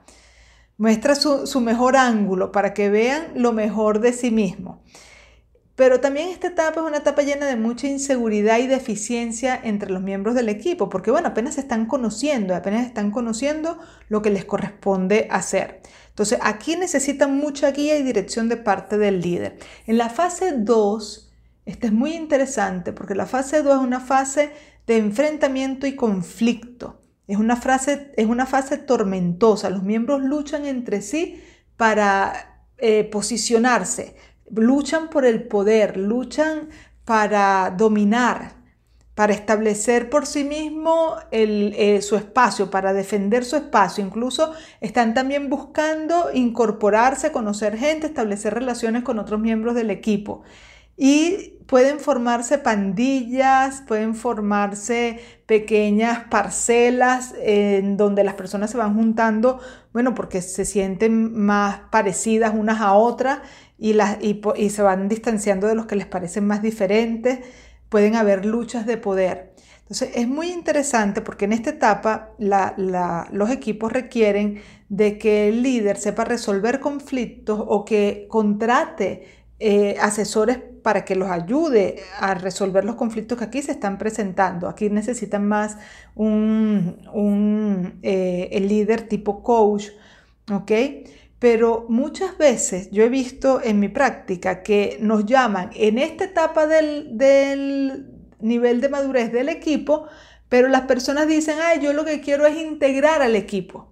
Muestra 0.77 1.15
su, 1.15 1.59
mejor 1.59 1.97
ángulo 1.97 2.51
para 2.51 2.75
que 2.75 2.89
vean 2.89 3.31
lo 3.35 3.51
mejor 3.51 3.99
de 3.99 4.13
sí 4.13 4.29
mismo. 4.29 4.83
Pero 5.75 5.99
también 5.99 6.29
esta 6.29 6.47
etapa 6.47 6.81
es 6.81 6.87
una 6.87 6.97
etapa 6.97 7.23
llena 7.23 7.45
de 7.47 7.55
mucha 7.55 7.87
inseguridad 7.87 8.59
y 8.59 8.67
deficiencia 8.67 9.59
entre 9.63 9.91
los 9.91 10.01
miembros 10.01 10.35
del 10.35 10.49
equipo, 10.49 10.89
porque 10.89 11.11
bueno, 11.11 11.29
apenas 11.29 11.55
se 11.55 11.61
están 11.61 11.85
conociendo, 11.87 12.55
apenas 12.55 12.85
están 12.85 13.11
conociendo 13.11 13.79
lo 14.07 14.21
que 14.21 14.29
les 14.29 14.45
corresponde 14.45 15.27
hacer. 15.31 15.81
Entonces, 16.09 16.39
aquí 16.41 16.75
necesitan 16.75 17.37
mucha 17.37 17.71
guía 17.71 17.97
y 17.97 18.03
dirección 18.03 18.49
de 18.49 18.57
parte 18.57 18.97
del 18.97 19.21
líder. 19.21 19.59
En 19.85 19.97
la 19.97 20.09
fase 20.09 20.51
2, 20.57 21.31
esta 21.65 21.87
es 21.87 21.93
muy 21.93 22.13
interesante 22.13 22.93
porque 22.93 23.13
la 23.13 23.25
fase 23.25 23.61
2 23.61 23.75
es 23.75 23.81
una 23.81 23.99
fase 23.99 24.51
de 24.87 24.97
enfrentamiento 24.97 25.85
y 25.85 25.95
conflicto. 25.95 27.01
Es 27.27 27.37
una, 27.37 27.57
frase, 27.57 28.11
es 28.15 28.25
una 28.25 28.45
fase 28.45 28.77
tormentosa. 28.77 29.69
Los 29.69 29.83
miembros 29.83 30.21
luchan 30.21 30.65
entre 30.65 31.01
sí 31.01 31.41
para 31.75 32.63
eh, 32.77 33.03
posicionarse, 33.03 34.15
luchan 34.49 35.09
por 35.09 35.25
el 35.25 35.47
poder, 35.47 35.97
luchan 35.97 36.69
para 37.05 37.73
dominar, 37.75 38.55
para 39.15 39.33
establecer 39.33 40.09
por 40.09 40.25
sí 40.27 40.43
mismo 40.43 41.15
eh, 41.31 42.01
su 42.03 42.15
espacio, 42.15 42.69
para 42.69 42.93
defender 42.93 43.45
su 43.45 43.55
espacio. 43.55 44.05
Incluso 44.05 44.53
están 44.79 45.13
también 45.13 45.49
buscando 45.49 46.29
incorporarse, 46.33 47.31
conocer 47.31 47.77
gente, 47.77 48.07
establecer 48.07 48.53
relaciones 48.53 49.03
con 49.03 49.17
otros 49.17 49.39
miembros 49.39 49.73
del 49.73 49.89
equipo. 49.89 50.43
Y 50.97 51.57
pueden 51.67 51.99
formarse 51.99 52.57
pandillas, 52.57 53.83
pueden 53.87 54.15
formarse 54.15 55.19
pequeñas 55.45 56.23
parcelas 56.29 57.35
en 57.39 57.97
donde 57.97 58.23
las 58.23 58.33
personas 58.33 58.71
se 58.71 58.77
van 58.77 58.95
juntando, 58.95 59.59
bueno, 59.93 60.15
porque 60.15 60.41
se 60.41 60.65
sienten 60.65 61.37
más 61.37 61.81
parecidas 61.91 62.53
unas 62.55 62.81
a 62.81 62.93
otras 62.93 63.39
y, 63.77 63.93
las, 63.93 64.17
y, 64.21 64.69
se 64.69 64.81
van 64.81 65.07
distanciando 65.07 65.67
de 65.67 65.75
los 65.75 65.85
que 65.85 65.95
les 65.95 66.07
parecen 66.07 66.47
más 66.47 66.61
diferentes. 66.61 67.39
Pueden 67.89 68.15
haber 68.15 68.45
luchas 68.45 68.85
de 68.85 68.97
poder. 68.97 69.53
Entonces 69.81 70.09
es 70.15 70.27
muy 70.27 70.51
interesante 70.51 71.21
porque 71.21 71.45
en 71.45 71.53
esta 71.53 71.69
etapa 71.69 72.31
los 72.39 73.49
equipos 73.49 73.91
requieren 73.93 74.61
de 74.89 75.17
que 75.17 75.47
el 75.49 75.63
líder 75.63 75.97
sepa 75.97 76.25
resolver 76.25 76.81
conflictos 76.81 77.63
o 77.65 77.85
que 77.85 78.25
contrate 78.29 79.27
eh, 79.59 79.95
asesores 80.01 80.59
para 80.87 81.03
que 81.03 81.15
los 81.15 81.29
ayude 81.29 81.97
a 82.17 82.33
resolver 82.33 82.85
los 82.85 82.95
conflictos 82.95 83.37
que 83.37 83.43
aquí 83.43 83.61
se 83.61 83.73
están 83.73 83.97
presentando. 83.97 84.69
Aquí 84.69 84.89
necesitan 84.89 85.45
más 85.45 85.75
un, 86.15 87.99
eh, 88.03 88.47
el 88.53 88.69
líder 88.69 89.01
tipo 89.01 89.43
coach, 89.43 89.89
¿ok? 90.49 90.71
Pero 91.39 91.87
muchas 91.89 92.37
veces 92.37 92.89
yo 92.89 93.03
he 93.03 93.09
visto 93.09 93.61
en 93.61 93.81
mi 93.81 93.89
práctica 93.89 94.63
que 94.63 94.97
nos 95.01 95.25
llaman 95.25 95.71
en 95.75 95.97
esta 95.97 96.23
etapa 96.23 96.67
del, 96.67 97.17
del 97.17 98.05
nivel 98.39 98.79
de 98.79 98.87
madurez 98.87 99.33
del 99.33 99.49
equipo, 99.49 100.07
pero 100.47 100.69
las 100.69 100.83
personas 100.83 101.27
dicen, 101.27 101.57
ay, 101.61 101.81
yo 101.81 101.91
lo 101.91 102.05
que 102.05 102.21
quiero 102.21 102.45
es 102.45 102.55
integrar 102.55 103.21
al 103.21 103.35
equipo. 103.35 103.91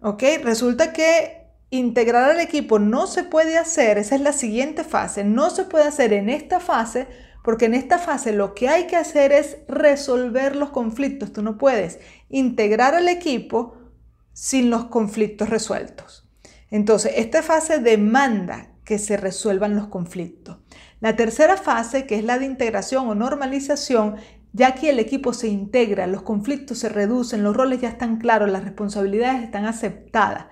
¿Ok? 0.00 0.22
Resulta 0.44 0.92
que 0.92 1.37
integrar 1.70 2.30
al 2.30 2.40
equipo 2.40 2.78
no 2.78 3.06
se 3.06 3.24
puede 3.24 3.58
hacer, 3.58 3.98
esa 3.98 4.14
es 4.14 4.20
la 4.20 4.32
siguiente 4.32 4.84
fase, 4.84 5.24
no 5.24 5.50
se 5.50 5.64
puede 5.64 5.84
hacer 5.84 6.12
en 6.12 6.30
esta 6.30 6.60
fase 6.60 7.06
porque 7.42 7.66
en 7.66 7.74
esta 7.74 7.98
fase 7.98 8.32
lo 8.32 8.54
que 8.54 8.68
hay 8.68 8.86
que 8.86 8.96
hacer 8.96 9.32
es 9.32 9.58
resolver 9.68 10.54
los 10.54 10.70
conflictos. 10.70 11.32
Tú 11.32 11.40
no 11.42 11.56
puedes 11.56 11.98
integrar 12.28 12.94
al 12.94 13.08
equipo 13.08 13.76
sin 14.32 14.68
los 14.68 14.86
conflictos 14.86 15.48
resueltos. 15.48 16.28
Entonces, 16.70 17.12
esta 17.16 17.42
fase 17.42 17.78
demanda 17.78 18.68
que 18.84 18.98
se 18.98 19.16
resuelvan 19.16 19.76
los 19.76 19.86
conflictos. 19.86 20.58
La 21.00 21.16
tercera 21.16 21.56
fase, 21.56 22.06
que 22.06 22.16
es 22.16 22.24
la 22.24 22.38
de 22.38 22.44
integración 22.46 23.08
o 23.08 23.14
normalización, 23.14 24.16
ya 24.52 24.74
que 24.74 24.90
el 24.90 24.98
equipo 24.98 25.32
se 25.32 25.48
integra, 25.48 26.06
los 26.06 26.22
conflictos 26.22 26.78
se 26.78 26.88
reducen, 26.88 27.42
los 27.42 27.56
roles 27.56 27.80
ya 27.80 27.88
están 27.88 28.18
claros, 28.18 28.50
las 28.50 28.64
responsabilidades 28.64 29.42
están 29.42 29.64
aceptadas. 29.64 30.46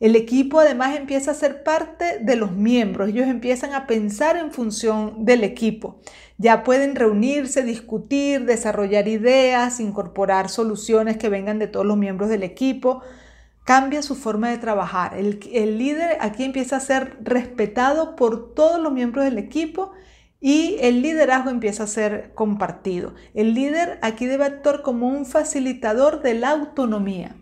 El 0.00 0.14
equipo 0.14 0.60
además 0.60 0.96
empieza 0.96 1.32
a 1.32 1.34
ser 1.34 1.64
parte 1.64 2.20
de 2.20 2.36
los 2.36 2.52
miembros, 2.52 3.08
ellos 3.08 3.26
empiezan 3.26 3.74
a 3.74 3.88
pensar 3.88 4.36
en 4.36 4.52
función 4.52 5.24
del 5.24 5.42
equipo. 5.42 6.00
Ya 6.36 6.62
pueden 6.62 6.94
reunirse, 6.94 7.64
discutir, 7.64 8.44
desarrollar 8.44 9.08
ideas, 9.08 9.80
incorporar 9.80 10.50
soluciones 10.50 11.16
que 11.16 11.28
vengan 11.28 11.58
de 11.58 11.66
todos 11.66 11.84
los 11.84 11.96
miembros 11.96 12.30
del 12.30 12.44
equipo. 12.44 13.02
Cambia 13.64 14.02
su 14.02 14.14
forma 14.14 14.48
de 14.48 14.58
trabajar. 14.58 15.14
El, 15.18 15.78
líder 15.78 16.16
aquí 16.20 16.44
empieza 16.44 16.76
a 16.76 16.80
ser 16.80 17.16
respetado 17.20 18.14
por 18.14 18.54
todos 18.54 18.80
los 18.80 18.92
miembros 18.92 19.24
del 19.24 19.36
equipo 19.36 19.90
y 20.40 20.76
el 20.78 21.02
liderazgo 21.02 21.50
empieza 21.50 21.82
a 21.82 21.88
ser 21.88 22.30
compartido. 22.34 23.14
El 23.34 23.54
líder 23.54 23.98
aquí 24.02 24.26
debe 24.26 24.44
actuar 24.44 24.82
como 24.82 25.08
un 25.08 25.26
facilitador 25.26 26.22
de 26.22 26.34
la 26.34 26.50
autonomía. 26.50 27.34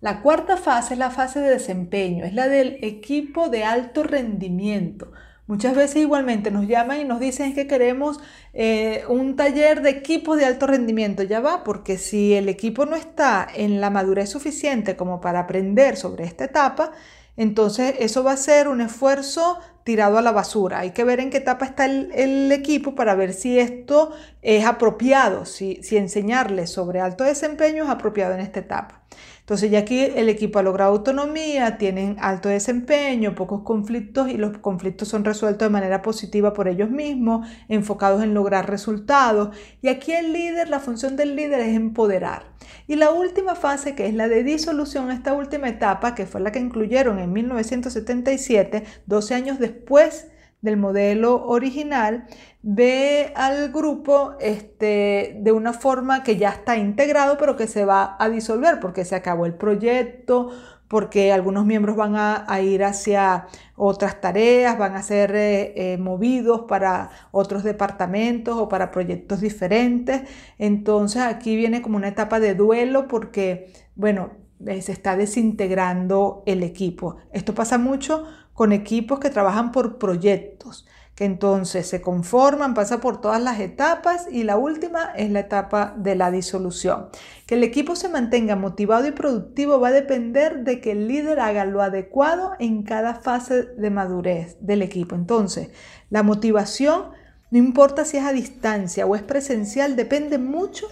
La 0.00 0.22
cuarta 0.22 0.56
fase 0.56 0.94
es 0.94 0.98
la 0.98 1.10
fase 1.10 1.40
de 1.40 1.50
desempeño, 1.50 2.24
es 2.24 2.32
la 2.32 2.48
del 2.48 2.78
equipo 2.82 3.50
de 3.50 3.64
alto 3.64 4.02
rendimiento. 4.02 5.12
Muchas 5.46 5.74
veces 5.74 5.96
igualmente 5.96 6.50
nos 6.50 6.66
llaman 6.66 7.00
y 7.00 7.04
nos 7.04 7.20
dicen 7.20 7.54
que 7.54 7.66
queremos 7.66 8.18
eh, 8.54 9.04
un 9.08 9.36
taller 9.36 9.82
de 9.82 9.90
equipos 9.90 10.38
de 10.38 10.46
alto 10.46 10.66
rendimiento. 10.66 11.22
Ya 11.22 11.40
va, 11.40 11.64
porque 11.64 11.98
si 11.98 12.32
el 12.34 12.48
equipo 12.48 12.86
no 12.86 12.96
está 12.96 13.46
en 13.54 13.80
la 13.80 13.90
madurez 13.90 14.30
suficiente 14.30 14.96
como 14.96 15.20
para 15.20 15.40
aprender 15.40 15.98
sobre 15.98 16.24
esta 16.24 16.44
etapa, 16.44 16.92
entonces 17.36 17.94
eso 17.98 18.24
va 18.24 18.32
a 18.32 18.36
ser 18.38 18.68
un 18.68 18.80
esfuerzo 18.80 19.58
tirado 19.84 20.16
a 20.16 20.22
la 20.22 20.32
basura. 20.32 20.78
Hay 20.78 20.92
que 20.92 21.04
ver 21.04 21.20
en 21.20 21.30
qué 21.30 21.38
etapa 21.38 21.66
está 21.66 21.84
el, 21.84 22.52
equipo 22.52 22.94
para 22.94 23.14
ver 23.14 23.34
si 23.34 23.58
esto 23.58 24.12
es 24.40 24.64
apropiado, 24.64 25.44
si, 25.44 25.82
si 25.82 25.96
enseñarles 25.96 26.70
sobre 26.70 27.00
alto 27.00 27.24
desempeño 27.24 27.84
es 27.84 27.90
apropiado 27.90 28.34
en 28.34 28.40
esta 28.40 28.60
etapa. 28.60 29.02
Entonces 29.50 29.72
ya 29.72 29.80
aquí 29.80 29.98
el 29.98 30.28
equipo 30.28 30.60
ha 30.60 30.62
logrado 30.62 30.92
autonomía, 30.92 31.76
tienen 31.76 32.14
alto 32.20 32.48
desempeño, 32.48 33.34
pocos 33.34 33.62
conflictos 33.62 34.28
y 34.28 34.36
los 34.36 34.58
conflictos 34.58 35.08
son 35.08 35.24
resueltos 35.24 35.66
de 35.66 35.72
manera 35.72 36.02
positiva 36.02 36.52
por 36.52 36.68
ellos 36.68 36.88
mismos, 36.88 37.48
enfocados 37.66 38.22
en 38.22 38.32
lograr 38.32 38.70
resultados. 38.70 39.48
Y 39.82 39.88
aquí 39.88 40.12
el 40.12 40.32
líder, 40.32 40.68
la 40.68 40.78
función 40.78 41.16
del 41.16 41.34
líder 41.34 41.62
es 41.62 41.74
empoderar. 41.74 42.52
Y 42.86 42.94
la 42.94 43.10
última 43.10 43.56
fase, 43.56 43.96
que 43.96 44.06
es 44.06 44.14
la 44.14 44.28
de 44.28 44.44
disolución, 44.44 45.10
esta 45.10 45.32
última 45.32 45.68
etapa, 45.68 46.14
que 46.14 46.26
fue 46.26 46.40
la 46.40 46.52
que 46.52 46.60
incluyeron 46.60 47.18
en 47.18 47.32
1977, 47.32 48.84
12 49.06 49.34
años 49.34 49.58
después 49.58 50.28
del 50.62 50.76
modelo 50.76 51.46
original, 51.46 52.26
ve 52.62 53.32
al 53.34 53.72
grupo 53.72 54.34
este, 54.40 55.36
de 55.40 55.52
una 55.52 55.72
forma 55.72 56.22
que 56.22 56.36
ya 56.36 56.50
está 56.50 56.76
integrado, 56.76 57.38
pero 57.38 57.56
que 57.56 57.66
se 57.66 57.84
va 57.84 58.16
a 58.18 58.28
disolver 58.28 58.80
porque 58.80 59.04
se 59.04 59.14
acabó 59.14 59.46
el 59.46 59.54
proyecto, 59.54 60.50
porque 60.90 61.32
algunos 61.32 61.64
miembros 61.66 61.94
van 61.96 62.16
a, 62.16 62.60
ir 62.60 62.82
hacia 62.82 63.46
otras 63.76 64.20
tareas, 64.20 64.76
van 64.76 64.96
a 64.96 65.02
ser 65.04 65.36
eh, 65.36 65.72
eh, 65.76 65.98
movidos 65.98 66.62
para 66.62 67.10
otros 67.30 67.62
departamentos 67.62 68.58
o 68.58 68.68
para 68.68 68.90
proyectos 68.90 69.40
diferentes. 69.40 70.22
Entonces 70.58 71.22
aquí 71.22 71.54
viene 71.54 71.80
como 71.80 71.96
una 71.96 72.08
etapa 72.08 72.40
de 72.40 72.56
duelo 72.56 73.06
porque, 73.06 73.72
bueno, 73.94 74.32
eh, 74.66 74.82
se 74.82 74.90
está 74.90 75.16
desintegrando 75.16 76.42
el 76.44 76.64
equipo. 76.64 77.18
Esto 77.32 77.54
pasa 77.54 77.78
mucho 77.78 78.26
con 78.60 78.72
equipos 78.72 79.20
que 79.20 79.30
trabajan 79.30 79.72
por 79.72 79.96
proyectos 79.96 80.84
que 81.14 81.24
entonces 81.24 81.86
se 81.86 82.02
conforman, 82.02 82.74
pasa 82.74 83.00
por 83.00 83.18
todas 83.18 83.40
las 83.40 83.58
etapas 83.58 84.26
y 84.30 84.42
la 84.42 84.58
última 84.58 85.14
es 85.16 85.30
la 85.30 85.40
etapa 85.40 85.94
de 85.96 86.14
la 86.14 86.30
disolución. 86.30 87.08
Que 87.46 87.54
el 87.54 87.64
equipo 87.64 87.96
se 87.96 88.10
mantenga 88.10 88.56
motivado 88.56 89.06
y 89.06 89.12
productivo 89.12 89.80
va 89.80 89.88
a 89.88 89.92
depender 89.92 90.62
de 90.62 90.78
que 90.82 90.92
el 90.92 91.08
líder 91.08 91.40
haga 91.40 91.64
lo 91.64 91.80
adecuado 91.80 92.52
en 92.58 92.82
cada 92.82 93.14
fase 93.14 93.62
de 93.62 93.88
madurez 93.88 94.58
del 94.60 94.82
equipo. 94.82 95.14
Entonces, 95.14 95.70
la 96.10 96.22
motivación, 96.22 97.12
no 97.50 97.56
importa 97.56 98.04
si 98.04 98.18
es 98.18 98.24
a 98.24 98.34
distancia 98.34 99.06
o 99.06 99.16
es 99.16 99.22
presencial, 99.22 99.96
depende 99.96 100.36
mucho 100.36 100.86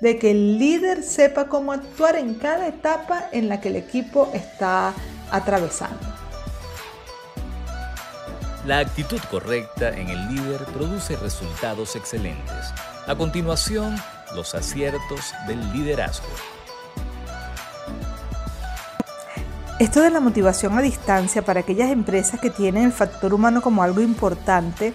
de 0.00 0.18
que 0.18 0.32
el 0.32 0.58
líder 0.58 1.04
sepa 1.04 1.44
cómo 1.44 1.70
actuar 1.70 2.16
en 2.16 2.34
cada 2.34 2.66
etapa 2.66 3.26
en 3.30 3.48
la 3.48 3.60
que 3.60 3.68
el 3.68 3.76
equipo 3.76 4.30
está 4.34 4.92
atravesando. 5.30 6.13
La 8.64 8.78
actitud 8.78 9.20
correcta 9.30 9.90
en 9.90 10.08
el 10.08 10.34
líder 10.34 10.64
produce 10.64 11.16
resultados 11.16 11.96
excelentes. 11.96 12.72
A 13.06 13.14
continuación, 13.14 13.94
los 14.34 14.54
aciertos 14.54 15.34
del 15.46 15.60
liderazgo. 15.74 16.28
Esto 19.78 20.00
de 20.00 20.08
la 20.08 20.20
motivación 20.20 20.78
a 20.78 20.80
distancia 20.80 21.42
para 21.42 21.60
aquellas 21.60 21.90
empresas 21.90 22.40
que 22.40 22.48
tienen 22.48 22.84
el 22.84 22.92
factor 22.92 23.34
humano 23.34 23.60
como 23.60 23.82
algo 23.82 24.00
importante, 24.00 24.94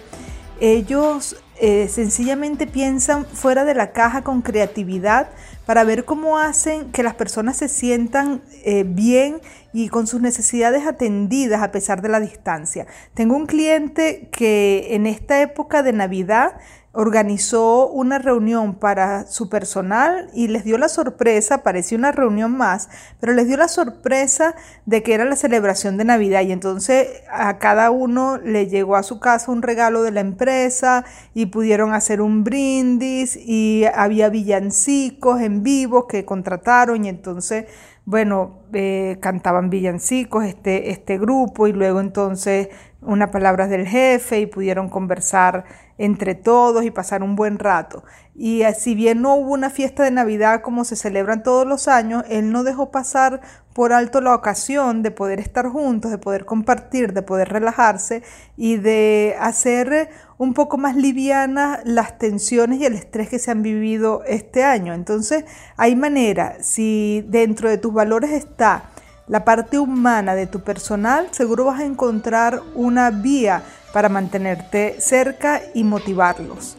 ellos 0.58 1.36
eh, 1.62 1.88
sencillamente 1.88 2.66
piensan 2.66 3.26
fuera 3.26 3.66
de 3.66 3.74
la 3.74 3.92
caja 3.92 4.22
con 4.22 4.40
creatividad 4.40 5.28
para 5.66 5.84
ver 5.84 6.06
cómo 6.06 6.38
hacen 6.38 6.90
que 6.90 7.02
las 7.02 7.14
personas 7.14 7.58
se 7.58 7.68
sientan 7.68 8.42
eh, 8.64 8.84
bien 8.86 9.42
y 9.74 9.88
con 9.88 10.06
sus 10.06 10.22
necesidades 10.22 10.86
atendidas 10.86 11.62
a 11.62 11.70
pesar 11.70 12.00
de 12.00 12.08
la 12.08 12.18
distancia. 12.18 12.86
Tengo 13.12 13.36
un 13.36 13.44
cliente 13.46 14.30
que 14.32 14.94
en 14.94 15.06
esta 15.06 15.42
época 15.42 15.82
de 15.82 15.92
Navidad 15.92 16.54
organizó 16.92 17.88
una 17.88 18.18
reunión 18.18 18.74
para 18.74 19.26
su 19.26 19.48
personal 19.48 20.28
y 20.34 20.48
les 20.48 20.64
dio 20.64 20.76
la 20.76 20.88
sorpresa, 20.88 21.62
parecía 21.62 21.96
una 21.96 22.10
reunión 22.10 22.56
más, 22.56 22.88
pero 23.20 23.32
les 23.32 23.46
dio 23.46 23.56
la 23.56 23.68
sorpresa 23.68 24.56
de 24.86 25.02
que 25.02 25.14
era 25.14 25.24
la 25.24 25.36
celebración 25.36 25.96
de 25.96 26.04
Navidad. 26.04 26.42
Y 26.42 26.50
entonces 26.50 27.08
a 27.30 27.58
cada 27.58 27.92
uno 27.92 28.38
le 28.38 28.66
llegó 28.66 28.96
a 28.96 29.04
su 29.04 29.20
casa 29.20 29.52
un 29.52 29.62
regalo 29.62 30.02
de 30.02 30.10
la 30.10 30.20
empresa 30.20 31.04
y 31.32 31.46
pudieron 31.46 31.92
hacer 31.94 32.20
un 32.20 32.42
brindis 32.42 33.36
y 33.36 33.84
había 33.94 34.28
villancicos 34.28 35.40
en 35.40 35.62
vivo 35.62 36.08
que 36.08 36.24
contrataron 36.24 37.04
y 37.04 37.08
entonces 37.08 37.66
bueno, 38.10 38.58
eh, 38.72 39.18
cantaban 39.20 39.70
villancicos 39.70 40.44
este, 40.44 40.90
este 40.90 41.16
grupo 41.16 41.68
y 41.68 41.72
luego 41.72 42.00
entonces 42.00 42.68
unas 43.02 43.30
palabras 43.30 43.70
del 43.70 43.86
jefe 43.86 44.40
y 44.40 44.46
pudieron 44.46 44.88
conversar 44.88 45.64
entre 45.98 46.34
todos 46.34 46.84
y 46.84 46.90
pasar 46.90 47.22
un 47.22 47.36
buen 47.36 47.58
rato. 47.58 48.04
Y 48.34 48.62
eh, 48.62 48.74
si 48.74 48.94
bien 48.94 49.20
no 49.20 49.34
hubo 49.34 49.52
una 49.52 49.68
fiesta 49.68 50.02
de 50.02 50.10
Navidad 50.10 50.62
como 50.62 50.84
se 50.84 50.96
celebran 50.96 51.42
todos 51.42 51.66
los 51.66 51.88
años, 51.88 52.24
él 52.28 52.50
no 52.52 52.64
dejó 52.64 52.90
pasar 52.90 53.40
por 53.74 53.92
alto 53.92 54.20
la 54.20 54.34
ocasión 54.34 55.02
de 55.02 55.10
poder 55.10 55.40
estar 55.40 55.66
juntos, 55.68 56.10
de 56.10 56.18
poder 56.18 56.44
compartir, 56.44 57.12
de 57.12 57.22
poder 57.22 57.50
relajarse 57.50 58.22
y 58.56 58.76
de 58.76 59.36
hacer 59.38 60.08
un 60.38 60.54
poco 60.54 60.78
más 60.78 60.96
livianas 60.96 61.80
las 61.84 62.18
tensiones 62.18 62.80
y 62.80 62.86
el 62.86 62.94
estrés 62.94 63.28
que 63.28 63.38
se 63.38 63.50
han 63.50 63.62
vivido 63.62 64.22
este 64.26 64.64
año. 64.64 64.94
Entonces, 64.94 65.44
hay 65.76 65.96
manera, 65.96 66.56
si 66.62 67.24
dentro 67.28 67.68
de 67.68 67.78
tus 67.78 67.92
valores 67.92 68.32
está 68.32 68.84
la 69.28 69.44
parte 69.44 69.78
humana 69.78 70.34
de 70.34 70.46
tu 70.46 70.60
personal, 70.60 71.28
seguro 71.32 71.66
vas 71.66 71.80
a 71.80 71.84
encontrar 71.84 72.62
una 72.74 73.10
vía 73.10 73.62
para 73.92 74.08
mantenerte 74.08 75.00
cerca 75.00 75.62
y 75.74 75.84
motivarlos. 75.84 76.76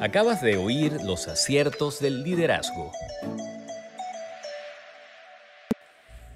Acabas 0.00 0.42
de 0.42 0.56
oír 0.56 1.02
los 1.04 1.26
aciertos 1.28 2.00
del 2.00 2.22
liderazgo. 2.22 2.92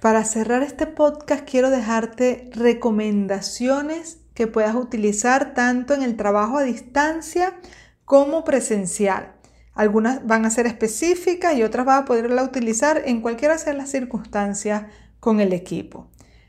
Para 0.01 0.25
cerrar 0.25 0.63
este 0.63 0.87
podcast 0.87 1.45
quiero 1.47 1.69
dejarte 1.69 2.49
recomendaciones 2.55 4.19
que 4.33 4.47
puedas 4.47 4.75
utilizar 4.75 5.53
tanto 5.53 5.93
en 5.93 6.03
el 6.03 6.17
trabajo 6.17 6.57
a 6.57 6.63
distancia 6.63 7.59
como 8.07 8.45
presencial. 8.45 9.35
Algunas 9.75 10.27
van 10.27 10.45
a 10.45 10.51
ser 10.51 10.67
específicas 10.67 11.57
y 11.57 11.63
otras 11.63 11.87
vas 11.87 12.03
a 12.03 12.05
poderla 12.05 12.43
utilizar 12.43 13.03
en 13.05 13.21
cualquiera 13.21 13.57
sea 13.59 13.73
las 13.73 13.91
circunstancias 13.91 14.85
con 15.21 15.41
el 15.41 15.53
equipo. 15.53 16.09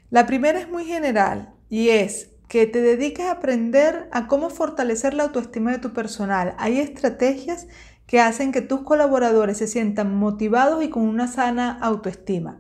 La 0.09 0.25
primera 0.25 0.59
es 0.59 0.69
muy 0.69 0.85
general 0.85 1.53
y 1.69 1.89
es 1.89 2.31
que 2.47 2.67
te 2.67 2.81
dediques 2.81 3.25
a 3.27 3.31
aprender 3.31 4.09
a 4.11 4.27
cómo 4.27 4.49
fortalecer 4.49 5.13
la 5.13 5.23
autoestima 5.23 5.71
de 5.71 5.77
tu 5.77 5.93
personal. 5.93 6.53
Hay 6.57 6.79
estrategias 6.79 7.67
que 8.07 8.19
hacen 8.19 8.51
que 8.51 8.61
tus 8.61 8.81
colaboradores 8.81 9.57
se 9.57 9.67
sientan 9.67 10.13
motivados 10.13 10.83
y 10.83 10.89
con 10.89 11.03
una 11.03 11.29
sana 11.29 11.79
autoestima. 11.79 12.59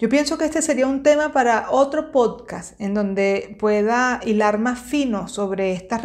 Yo 0.00 0.08
pienso 0.08 0.38
que 0.38 0.46
este 0.46 0.62
sería 0.62 0.86
un 0.86 1.02
tema 1.02 1.30
para 1.30 1.70
otro 1.70 2.10
podcast 2.10 2.80
en 2.80 2.94
donde 2.94 3.54
pueda 3.60 4.18
hilar 4.24 4.56
más 4.56 4.80
fino 4.80 5.28
sobre, 5.28 5.72
esta 5.72 6.00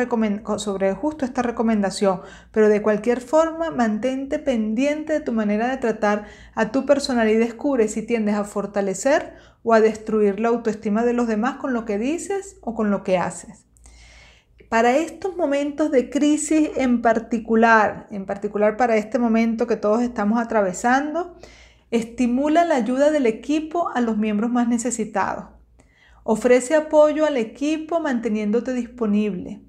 sobre 0.58 0.94
justo 0.94 1.24
esta 1.24 1.42
recomendación, 1.42 2.20
pero 2.52 2.68
de 2.68 2.82
cualquier 2.82 3.22
forma 3.22 3.72
mantente 3.72 4.38
pendiente 4.38 5.14
de 5.14 5.22
tu 5.22 5.32
manera 5.32 5.70
de 5.70 5.78
tratar 5.78 6.26
a 6.56 6.74
tu 6.74 6.86
personal 6.86 7.30
y 7.30 7.36
descubre 7.36 7.88
si 7.88 8.02
tiendes 8.02 8.36
a 8.36 8.44
fortalecer 8.44 9.36
o 9.64 9.74
a 9.74 9.80
destruir 9.80 10.42
la 10.42 10.50
autoestima 10.50 11.06
de 11.06 11.14
los 11.14 11.30
demás 11.30 11.56
con 11.56 11.72
lo 11.72 11.86
que 11.86 11.98
dices 11.98 12.58
o 12.60 12.76
con 12.76 12.92
lo 12.92 13.02
que 13.02 13.18
haces. 13.18 13.64
Para 14.68 14.98
estos 14.98 15.38
momentos 15.38 15.90
de 15.90 16.10
crisis 16.10 16.70
en 16.76 17.02
particular, 17.02 18.08
en 18.12 18.26
particular 18.26 18.76
para 18.76 18.98
este 18.98 19.20
momento 19.20 19.68
que 19.68 19.78
todos 19.78 20.02
estamos 20.02 20.38
atravesando, 20.42 21.38
Estimula 21.91 22.65
la 22.65 22.76
ayuda 22.76 23.12
del 23.12 23.26
equipo 23.26 23.89
a 23.93 24.02
los 24.02 24.17
miembros 24.17 24.52
más 24.52 24.67
necesitados. 24.67 25.45
Ofrece 26.24 26.76
apoyo 26.76 27.26
al 27.26 27.38
equipo 27.38 28.00
manteniéndote 28.00 28.74
disponible. 28.74 29.62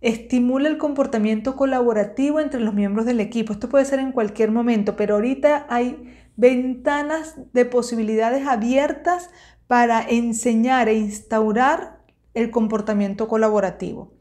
Estimula 0.00 0.68
el 0.68 0.78
comportamiento 0.78 1.56
colaborativo 1.56 2.38
entre 2.38 2.60
los 2.60 2.74
miembros 2.74 3.06
del 3.06 3.18
equipo. 3.18 3.52
Esto 3.52 3.68
puede 3.68 3.84
ser 3.84 3.98
en 3.98 4.12
cualquier 4.12 4.52
momento, 4.52 4.94
pero 4.94 5.14
ahorita 5.14 5.66
hay 5.68 6.14
ventanas 6.36 7.34
de 7.52 7.64
posibilidades 7.64 8.46
abiertas 8.46 9.30
para 9.66 10.00
enseñar 10.02 10.88
e 10.88 10.94
instaurar 10.94 11.98
el 12.34 12.50
comportamiento 12.50 13.26
colaborativo. 13.26 14.12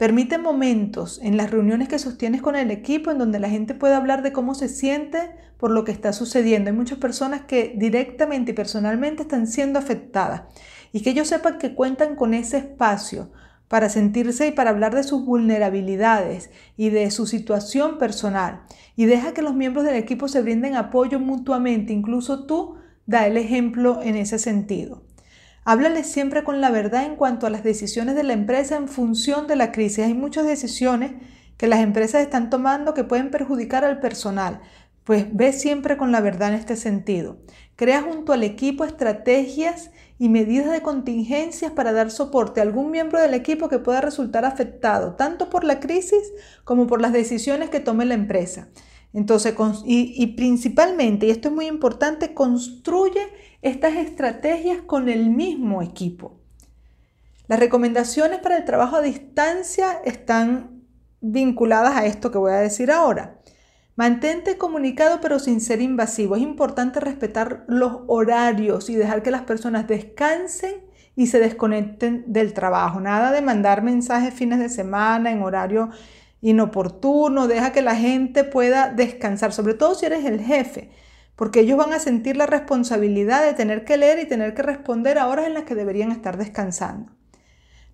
Permite 0.00 0.38
momentos 0.38 1.20
en 1.22 1.36
las 1.36 1.50
reuniones 1.50 1.86
que 1.86 1.98
sostienes 1.98 2.40
con 2.40 2.56
el 2.56 2.70
equipo 2.70 3.10
en 3.10 3.18
donde 3.18 3.38
la 3.38 3.50
gente 3.50 3.74
puede 3.74 3.92
hablar 3.92 4.22
de 4.22 4.32
cómo 4.32 4.54
se 4.54 4.70
siente 4.70 5.18
por 5.58 5.70
lo 5.70 5.84
que 5.84 5.92
está 5.92 6.14
sucediendo. 6.14 6.70
Hay 6.70 6.76
muchas 6.76 6.96
personas 6.96 7.42
que 7.42 7.74
directamente 7.76 8.52
y 8.52 8.54
personalmente 8.54 9.20
están 9.20 9.46
siendo 9.46 9.78
afectadas 9.78 10.44
y 10.90 11.02
que 11.02 11.10
ellos 11.10 11.28
sepan 11.28 11.58
que 11.58 11.74
cuentan 11.74 12.16
con 12.16 12.32
ese 12.32 12.56
espacio 12.56 13.30
para 13.68 13.90
sentirse 13.90 14.46
y 14.46 14.52
para 14.52 14.70
hablar 14.70 14.94
de 14.94 15.02
sus 15.02 15.26
vulnerabilidades 15.26 16.48
y 16.78 16.88
de 16.88 17.10
su 17.10 17.26
situación 17.26 17.98
personal. 17.98 18.62
Y 18.96 19.04
deja 19.04 19.34
que 19.34 19.42
los 19.42 19.54
miembros 19.54 19.84
del 19.84 19.96
equipo 19.96 20.28
se 20.28 20.40
brinden 20.40 20.76
apoyo 20.76 21.20
mutuamente, 21.20 21.92
incluso 21.92 22.46
tú 22.46 22.76
da 23.04 23.26
el 23.26 23.36
ejemplo 23.36 24.00
en 24.02 24.16
ese 24.16 24.38
sentido. 24.38 25.02
Háblale 25.64 26.04
siempre 26.04 26.42
con 26.42 26.60
la 26.60 26.70
verdad 26.70 27.04
en 27.04 27.16
cuanto 27.16 27.46
a 27.46 27.50
las 27.50 27.62
decisiones 27.62 28.14
de 28.14 28.22
la 28.22 28.32
empresa 28.32 28.76
en 28.76 28.88
función 28.88 29.46
de 29.46 29.56
la 29.56 29.72
crisis. 29.72 30.04
Hay 30.04 30.14
muchas 30.14 30.46
decisiones 30.46 31.12
que 31.58 31.66
las 31.66 31.80
empresas 31.80 32.22
están 32.22 32.48
tomando 32.48 32.94
que 32.94 33.04
pueden 33.04 33.30
perjudicar 33.30 33.84
al 33.84 34.00
personal. 34.00 34.62
Pues 35.04 35.26
ve 35.34 35.52
siempre 35.52 35.96
con 35.98 36.12
la 36.12 36.20
verdad 36.20 36.48
en 36.48 36.54
este 36.54 36.76
sentido. 36.76 37.38
Crea 37.76 38.00
junto 38.02 38.32
al 38.32 38.42
equipo 38.42 38.84
estrategias 38.84 39.90
y 40.18 40.28
medidas 40.28 40.70
de 40.70 40.82
contingencias 40.82 41.72
para 41.72 41.92
dar 41.92 42.10
soporte 42.10 42.60
a 42.60 42.62
algún 42.62 42.90
miembro 42.90 43.20
del 43.20 43.34
equipo 43.34 43.68
que 43.68 43.78
pueda 43.78 44.00
resultar 44.00 44.44
afectado, 44.44 45.14
tanto 45.14 45.50
por 45.50 45.64
la 45.64 45.80
crisis 45.80 46.32
como 46.64 46.86
por 46.86 47.00
las 47.02 47.12
decisiones 47.12 47.70
que 47.70 47.80
tome 47.80 48.04
la 48.06 48.14
empresa. 48.14 48.68
Entonces, 49.12 49.54
y, 49.84 50.14
y 50.22 50.28
principalmente, 50.28 51.26
y 51.26 51.30
esto 51.30 51.48
es 51.48 51.54
muy 51.54 51.66
importante, 51.66 52.32
construye 52.32 53.20
estas 53.62 53.96
estrategias 53.96 54.82
con 54.82 55.08
el 55.08 55.30
mismo 55.30 55.82
equipo. 55.82 56.40
Las 57.46 57.58
recomendaciones 57.58 58.38
para 58.38 58.56
el 58.56 58.64
trabajo 58.64 58.96
a 58.96 59.02
distancia 59.02 60.00
están 60.04 60.84
vinculadas 61.20 61.96
a 61.96 62.06
esto 62.06 62.30
que 62.30 62.38
voy 62.38 62.52
a 62.52 62.58
decir 62.58 62.90
ahora. 62.90 63.40
Mantente 63.96 64.56
comunicado 64.56 65.20
pero 65.20 65.38
sin 65.38 65.60
ser 65.60 65.82
invasivo. 65.82 66.36
Es 66.36 66.42
importante 66.42 67.00
respetar 67.00 67.64
los 67.68 67.98
horarios 68.06 68.88
y 68.88 68.94
dejar 68.94 69.22
que 69.22 69.30
las 69.30 69.42
personas 69.42 69.86
descansen 69.86 70.86
y 71.16 71.26
se 71.26 71.38
desconecten 71.38 72.24
del 72.28 72.54
trabajo. 72.54 73.00
Nada 73.00 73.30
de 73.32 73.42
mandar 73.42 73.82
mensajes 73.82 74.32
fines 74.32 74.58
de 74.58 74.70
semana 74.70 75.30
en 75.32 75.42
horario 75.42 75.90
inoportuno. 76.40 77.46
Deja 77.46 77.72
que 77.72 77.82
la 77.82 77.96
gente 77.96 78.44
pueda 78.44 78.90
descansar, 78.90 79.52
sobre 79.52 79.74
todo 79.74 79.94
si 79.94 80.06
eres 80.06 80.24
el 80.24 80.40
jefe 80.40 80.90
porque 81.40 81.60
ellos 81.60 81.78
van 81.78 81.94
a 81.94 81.98
sentir 81.98 82.36
la 82.36 82.44
responsabilidad 82.44 83.42
de 83.42 83.54
tener 83.54 83.86
que 83.86 83.96
leer 83.96 84.18
y 84.18 84.28
tener 84.28 84.52
que 84.52 84.60
responder 84.60 85.16
a 85.16 85.26
horas 85.26 85.46
en 85.46 85.54
las 85.54 85.64
que 85.64 85.74
deberían 85.74 86.12
estar 86.12 86.36
descansando. 86.36 87.12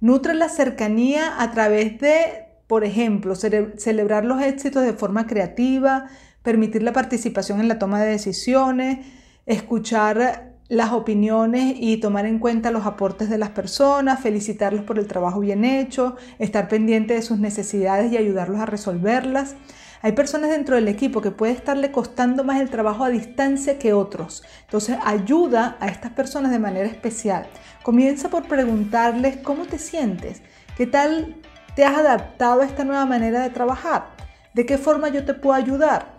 Nutre 0.00 0.34
la 0.34 0.48
cercanía 0.48 1.40
a 1.40 1.52
través 1.52 2.00
de, 2.00 2.48
por 2.66 2.82
ejemplo, 2.82 3.36
celebrar 3.36 4.24
los 4.24 4.42
éxitos 4.42 4.82
de 4.82 4.94
forma 4.94 5.28
creativa, 5.28 6.06
permitir 6.42 6.82
la 6.82 6.92
participación 6.92 7.60
en 7.60 7.68
la 7.68 7.78
toma 7.78 8.02
de 8.02 8.10
decisiones, 8.10 9.06
escuchar 9.46 10.56
las 10.68 10.90
opiniones 10.90 11.76
y 11.78 11.98
tomar 11.98 12.26
en 12.26 12.40
cuenta 12.40 12.72
los 12.72 12.84
aportes 12.84 13.30
de 13.30 13.38
las 13.38 13.50
personas, 13.50 14.18
felicitarlos 14.18 14.82
por 14.82 14.98
el 14.98 15.06
trabajo 15.06 15.38
bien 15.38 15.64
hecho, 15.64 16.16
estar 16.40 16.66
pendiente 16.66 17.14
de 17.14 17.22
sus 17.22 17.38
necesidades 17.38 18.10
y 18.10 18.16
ayudarlos 18.16 18.58
a 18.58 18.66
resolverlas. 18.66 19.54
Hay 20.02 20.12
personas 20.12 20.50
dentro 20.50 20.76
del 20.76 20.88
equipo 20.88 21.20
que 21.20 21.30
puede 21.30 21.52
estarle 21.52 21.90
costando 21.90 22.44
más 22.44 22.60
el 22.60 22.70
trabajo 22.70 23.04
a 23.04 23.08
distancia 23.08 23.78
que 23.78 23.92
otros. 23.92 24.42
Entonces 24.62 24.98
ayuda 25.04 25.76
a 25.80 25.88
estas 25.88 26.12
personas 26.12 26.52
de 26.52 26.58
manera 26.58 26.86
especial. 26.86 27.46
Comienza 27.82 28.28
por 28.28 28.44
preguntarles 28.44 29.38
cómo 29.38 29.64
te 29.64 29.78
sientes, 29.78 30.42
qué 30.76 30.86
tal 30.86 31.36
te 31.74 31.84
has 31.84 31.96
adaptado 31.96 32.62
a 32.62 32.66
esta 32.66 32.84
nueva 32.84 33.06
manera 33.06 33.42
de 33.42 33.50
trabajar, 33.50 34.08
de 34.54 34.66
qué 34.66 34.78
forma 34.78 35.08
yo 35.08 35.24
te 35.24 35.34
puedo 35.34 35.54
ayudar. 35.54 36.14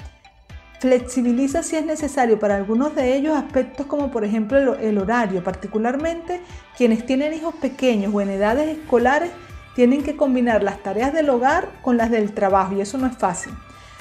Flexibiliza 0.79 1.63
si 1.63 1.75
es 1.75 1.85
necesario 1.85 2.39
para 2.39 2.55
algunos 2.55 2.95
de 2.95 3.15
ellos 3.15 3.35
aspectos 3.35 3.87
como 3.87 4.11
por 4.11 4.23
ejemplo 4.23 4.75
el 4.75 4.97
horario, 4.99 5.43
particularmente 5.43 6.41
quienes 6.77 7.05
tienen 7.05 7.33
hijos 7.33 7.55
pequeños 7.55 8.13
o 8.13 8.21
en 8.21 8.29
edades 8.29 8.77
escolares 8.77 9.31
tienen 9.75 10.03
que 10.03 10.15
combinar 10.15 10.63
las 10.63 10.81
tareas 10.83 11.13
del 11.13 11.29
hogar 11.29 11.69
con 11.81 11.97
las 11.97 12.11
del 12.11 12.33
trabajo 12.33 12.73
y 12.73 12.81
eso 12.81 12.97
no 12.97 13.07
es 13.07 13.17
fácil. 13.17 13.53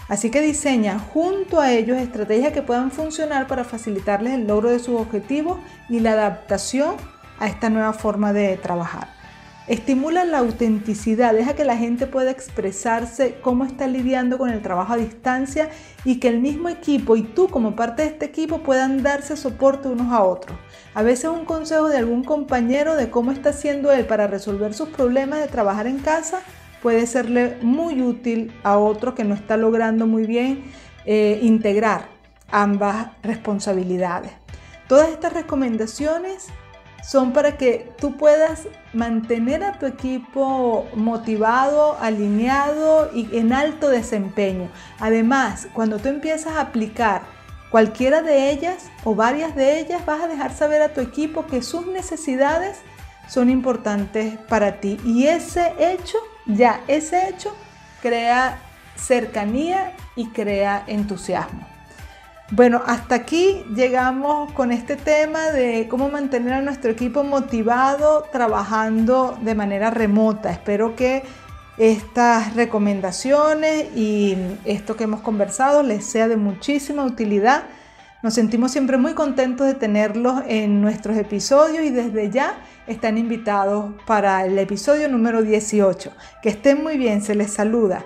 Así 0.08 0.30
que 0.30 0.40
diseña 0.40 0.98
junto 0.98 1.60
a 1.60 1.72
ellos 1.72 1.98
estrategias 1.98 2.52
que 2.52 2.62
puedan 2.62 2.92
funcionar 2.92 3.46
para 3.48 3.64
facilitarles 3.64 4.34
el 4.34 4.46
logro 4.46 4.70
de 4.70 4.78
sus 4.78 5.00
objetivos 5.00 5.58
y 5.88 6.00
la 6.00 6.12
adaptación 6.12 6.94
a 7.38 7.48
esta 7.48 7.70
nueva 7.70 7.92
forma 7.92 8.32
de 8.32 8.56
trabajar. 8.56 9.16
Estimula 9.66 10.24
la 10.24 10.38
autenticidad, 10.38 11.34
deja 11.34 11.54
que 11.54 11.64
la 11.64 11.76
gente 11.76 12.06
pueda 12.06 12.30
expresarse 12.30 13.38
cómo 13.42 13.64
está 13.64 13.88
lidiando 13.88 14.38
con 14.38 14.50
el 14.50 14.62
trabajo 14.62 14.92
a 14.92 14.96
distancia 14.96 15.70
y 16.04 16.20
que 16.20 16.28
el 16.28 16.38
mismo 16.38 16.68
equipo 16.68 17.16
y 17.16 17.22
tú 17.22 17.48
como 17.48 17.74
parte 17.74 18.02
de 18.02 18.08
este 18.10 18.26
equipo 18.26 18.60
puedan 18.60 19.02
darse 19.02 19.36
soporte 19.36 19.88
unos 19.88 20.12
a 20.12 20.22
otros. 20.22 20.56
A 20.94 21.02
veces 21.02 21.30
un 21.30 21.44
consejo 21.44 21.88
de 21.88 21.96
algún 21.96 22.22
compañero 22.22 22.94
de 22.94 23.10
cómo 23.10 23.32
está 23.32 23.48
haciendo 23.48 23.90
él 23.90 24.06
para 24.06 24.28
resolver 24.28 24.72
sus 24.72 24.90
problemas 24.90 25.40
de 25.40 25.48
trabajar 25.48 25.88
en 25.88 25.98
casa 25.98 26.42
puede 26.82 27.06
serle 27.06 27.58
muy 27.62 28.02
útil 28.02 28.52
a 28.62 28.78
otro 28.78 29.14
que 29.14 29.24
no 29.24 29.34
está 29.34 29.56
logrando 29.56 30.06
muy 30.06 30.26
bien 30.26 30.64
eh, 31.04 31.38
integrar 31.42 32.08
ambas 32.50 33.08
responsabilidades. 33.22 34.32
Todas 34.88 35.08
estas 35.08 35.32
recomendaciones 35.32 36.48
son 37.02 37.32
para 37.32 37.56
que 37.56 37.92
tú 38.00 38.16
puedas 38.16 38.66
mantener 38.92 39.62
a 39.62 39.78
tu 39.78 39.86
equipo 39.86 40.86
motivado, 40.94 41.96
alineado 42.00 43.10
y 43.14 43.36
en 43.36 43.52
alto 43.52 43.88
desempeño. 43.88 44.68
Además, 44.98 45.68
cuando 45.72 45.98
tú 45.98 46.08
empiezas 46.08 46.56
a 46.56 46.60
aplicar 46.60 47.22
cualquiera 47.70 48.22
de 48.22 48.50
ellas 48.50 48.90
o 49.04 49.14
varias 49.14 49.54
de 49.54 49.78
ellas, 49.78 50.04
vas 50.04 50.22
a 50.22 50.28
dejar 50.28 50.52
saber 50.52 50.82
a 50.82 50.94
tu 50.94 51.00
equipo 51.00 51.46
que 51.46 51.62
sus 51.62 51.86
necesidades 51.86 52.78
son 53.28 53.50
importantes 53.50 54.36
para 54.48 54.80
ti. 54.80 54.98
Y 55.04 55.26
ese 55.26 55.74
hecho, 55.78 56.18
ya 56.46 56.80
ese 56.88 57.28
hecho, 57.28 57.54
crea 58.02 58.59
cercanía 58.96 59.92
y 60.14 60.28
crea 60.28 60.85
entusiasmo. 60.87 61.66
Bueno, 62.52 62.80
hasta 62.87 63.16
aquí 63.16 63.64
llegamos 63.74 64.52
con 64.52 64.70
este 64.70 64.94
tema 64.94 65.50
de 65.50 65.88
cómo 65.88 66.09
mantener 66.09 66.52
a 66.52 66.62
nuestro 66.62 66.92
equipo 66.92 67.24
motivado 67.24 68.24
trabajando 68.30 69.37
de 69.42 69.56
manera 69.56 69.90
remota. 69.90 70.52
Espero 70.52 70.94
que 70.94 71.24
estas 71.76 72.54
recomendaciones 72.54 73.87
y 73.96 74.37
esto 74.64 74.96
que 74.96 75.04
hemos 75.04 75.22
conversado 75.22 75.82
les 75.82 76.06
sea 76.06 76.28
de 76.28 76.37
muchísima 76.37 77.04
utilidad. 77.04 77.64
Nos 78.22 78.35
sentimos 78.35 78.70
siempre 78.70 78.96
muy 78.96 79.14
contentos 79.14 79.66
de 79.66 79.74
tenerlos 79.74 80.42
en 80.46 80.80
nuestros 80.80 81.16
episodios 81.16 81.85
y 81.85 81.90
desde 81.90 82.30
ya 82.30 82.54
están 82.87 83.18
invitados 83.18 83.92
para 84.07 84.44
el 84.44 84.59
episodio 84.59 85.09
número 85.09 85.42
18. 85.42 86.12
Que 86.42 86.49
estén 86.49 86.83
muy 86.83 86.96
bien, 86.96 87.22
se 87.22 87.35
les 87.35 87.53
saluda. 87.53 88.05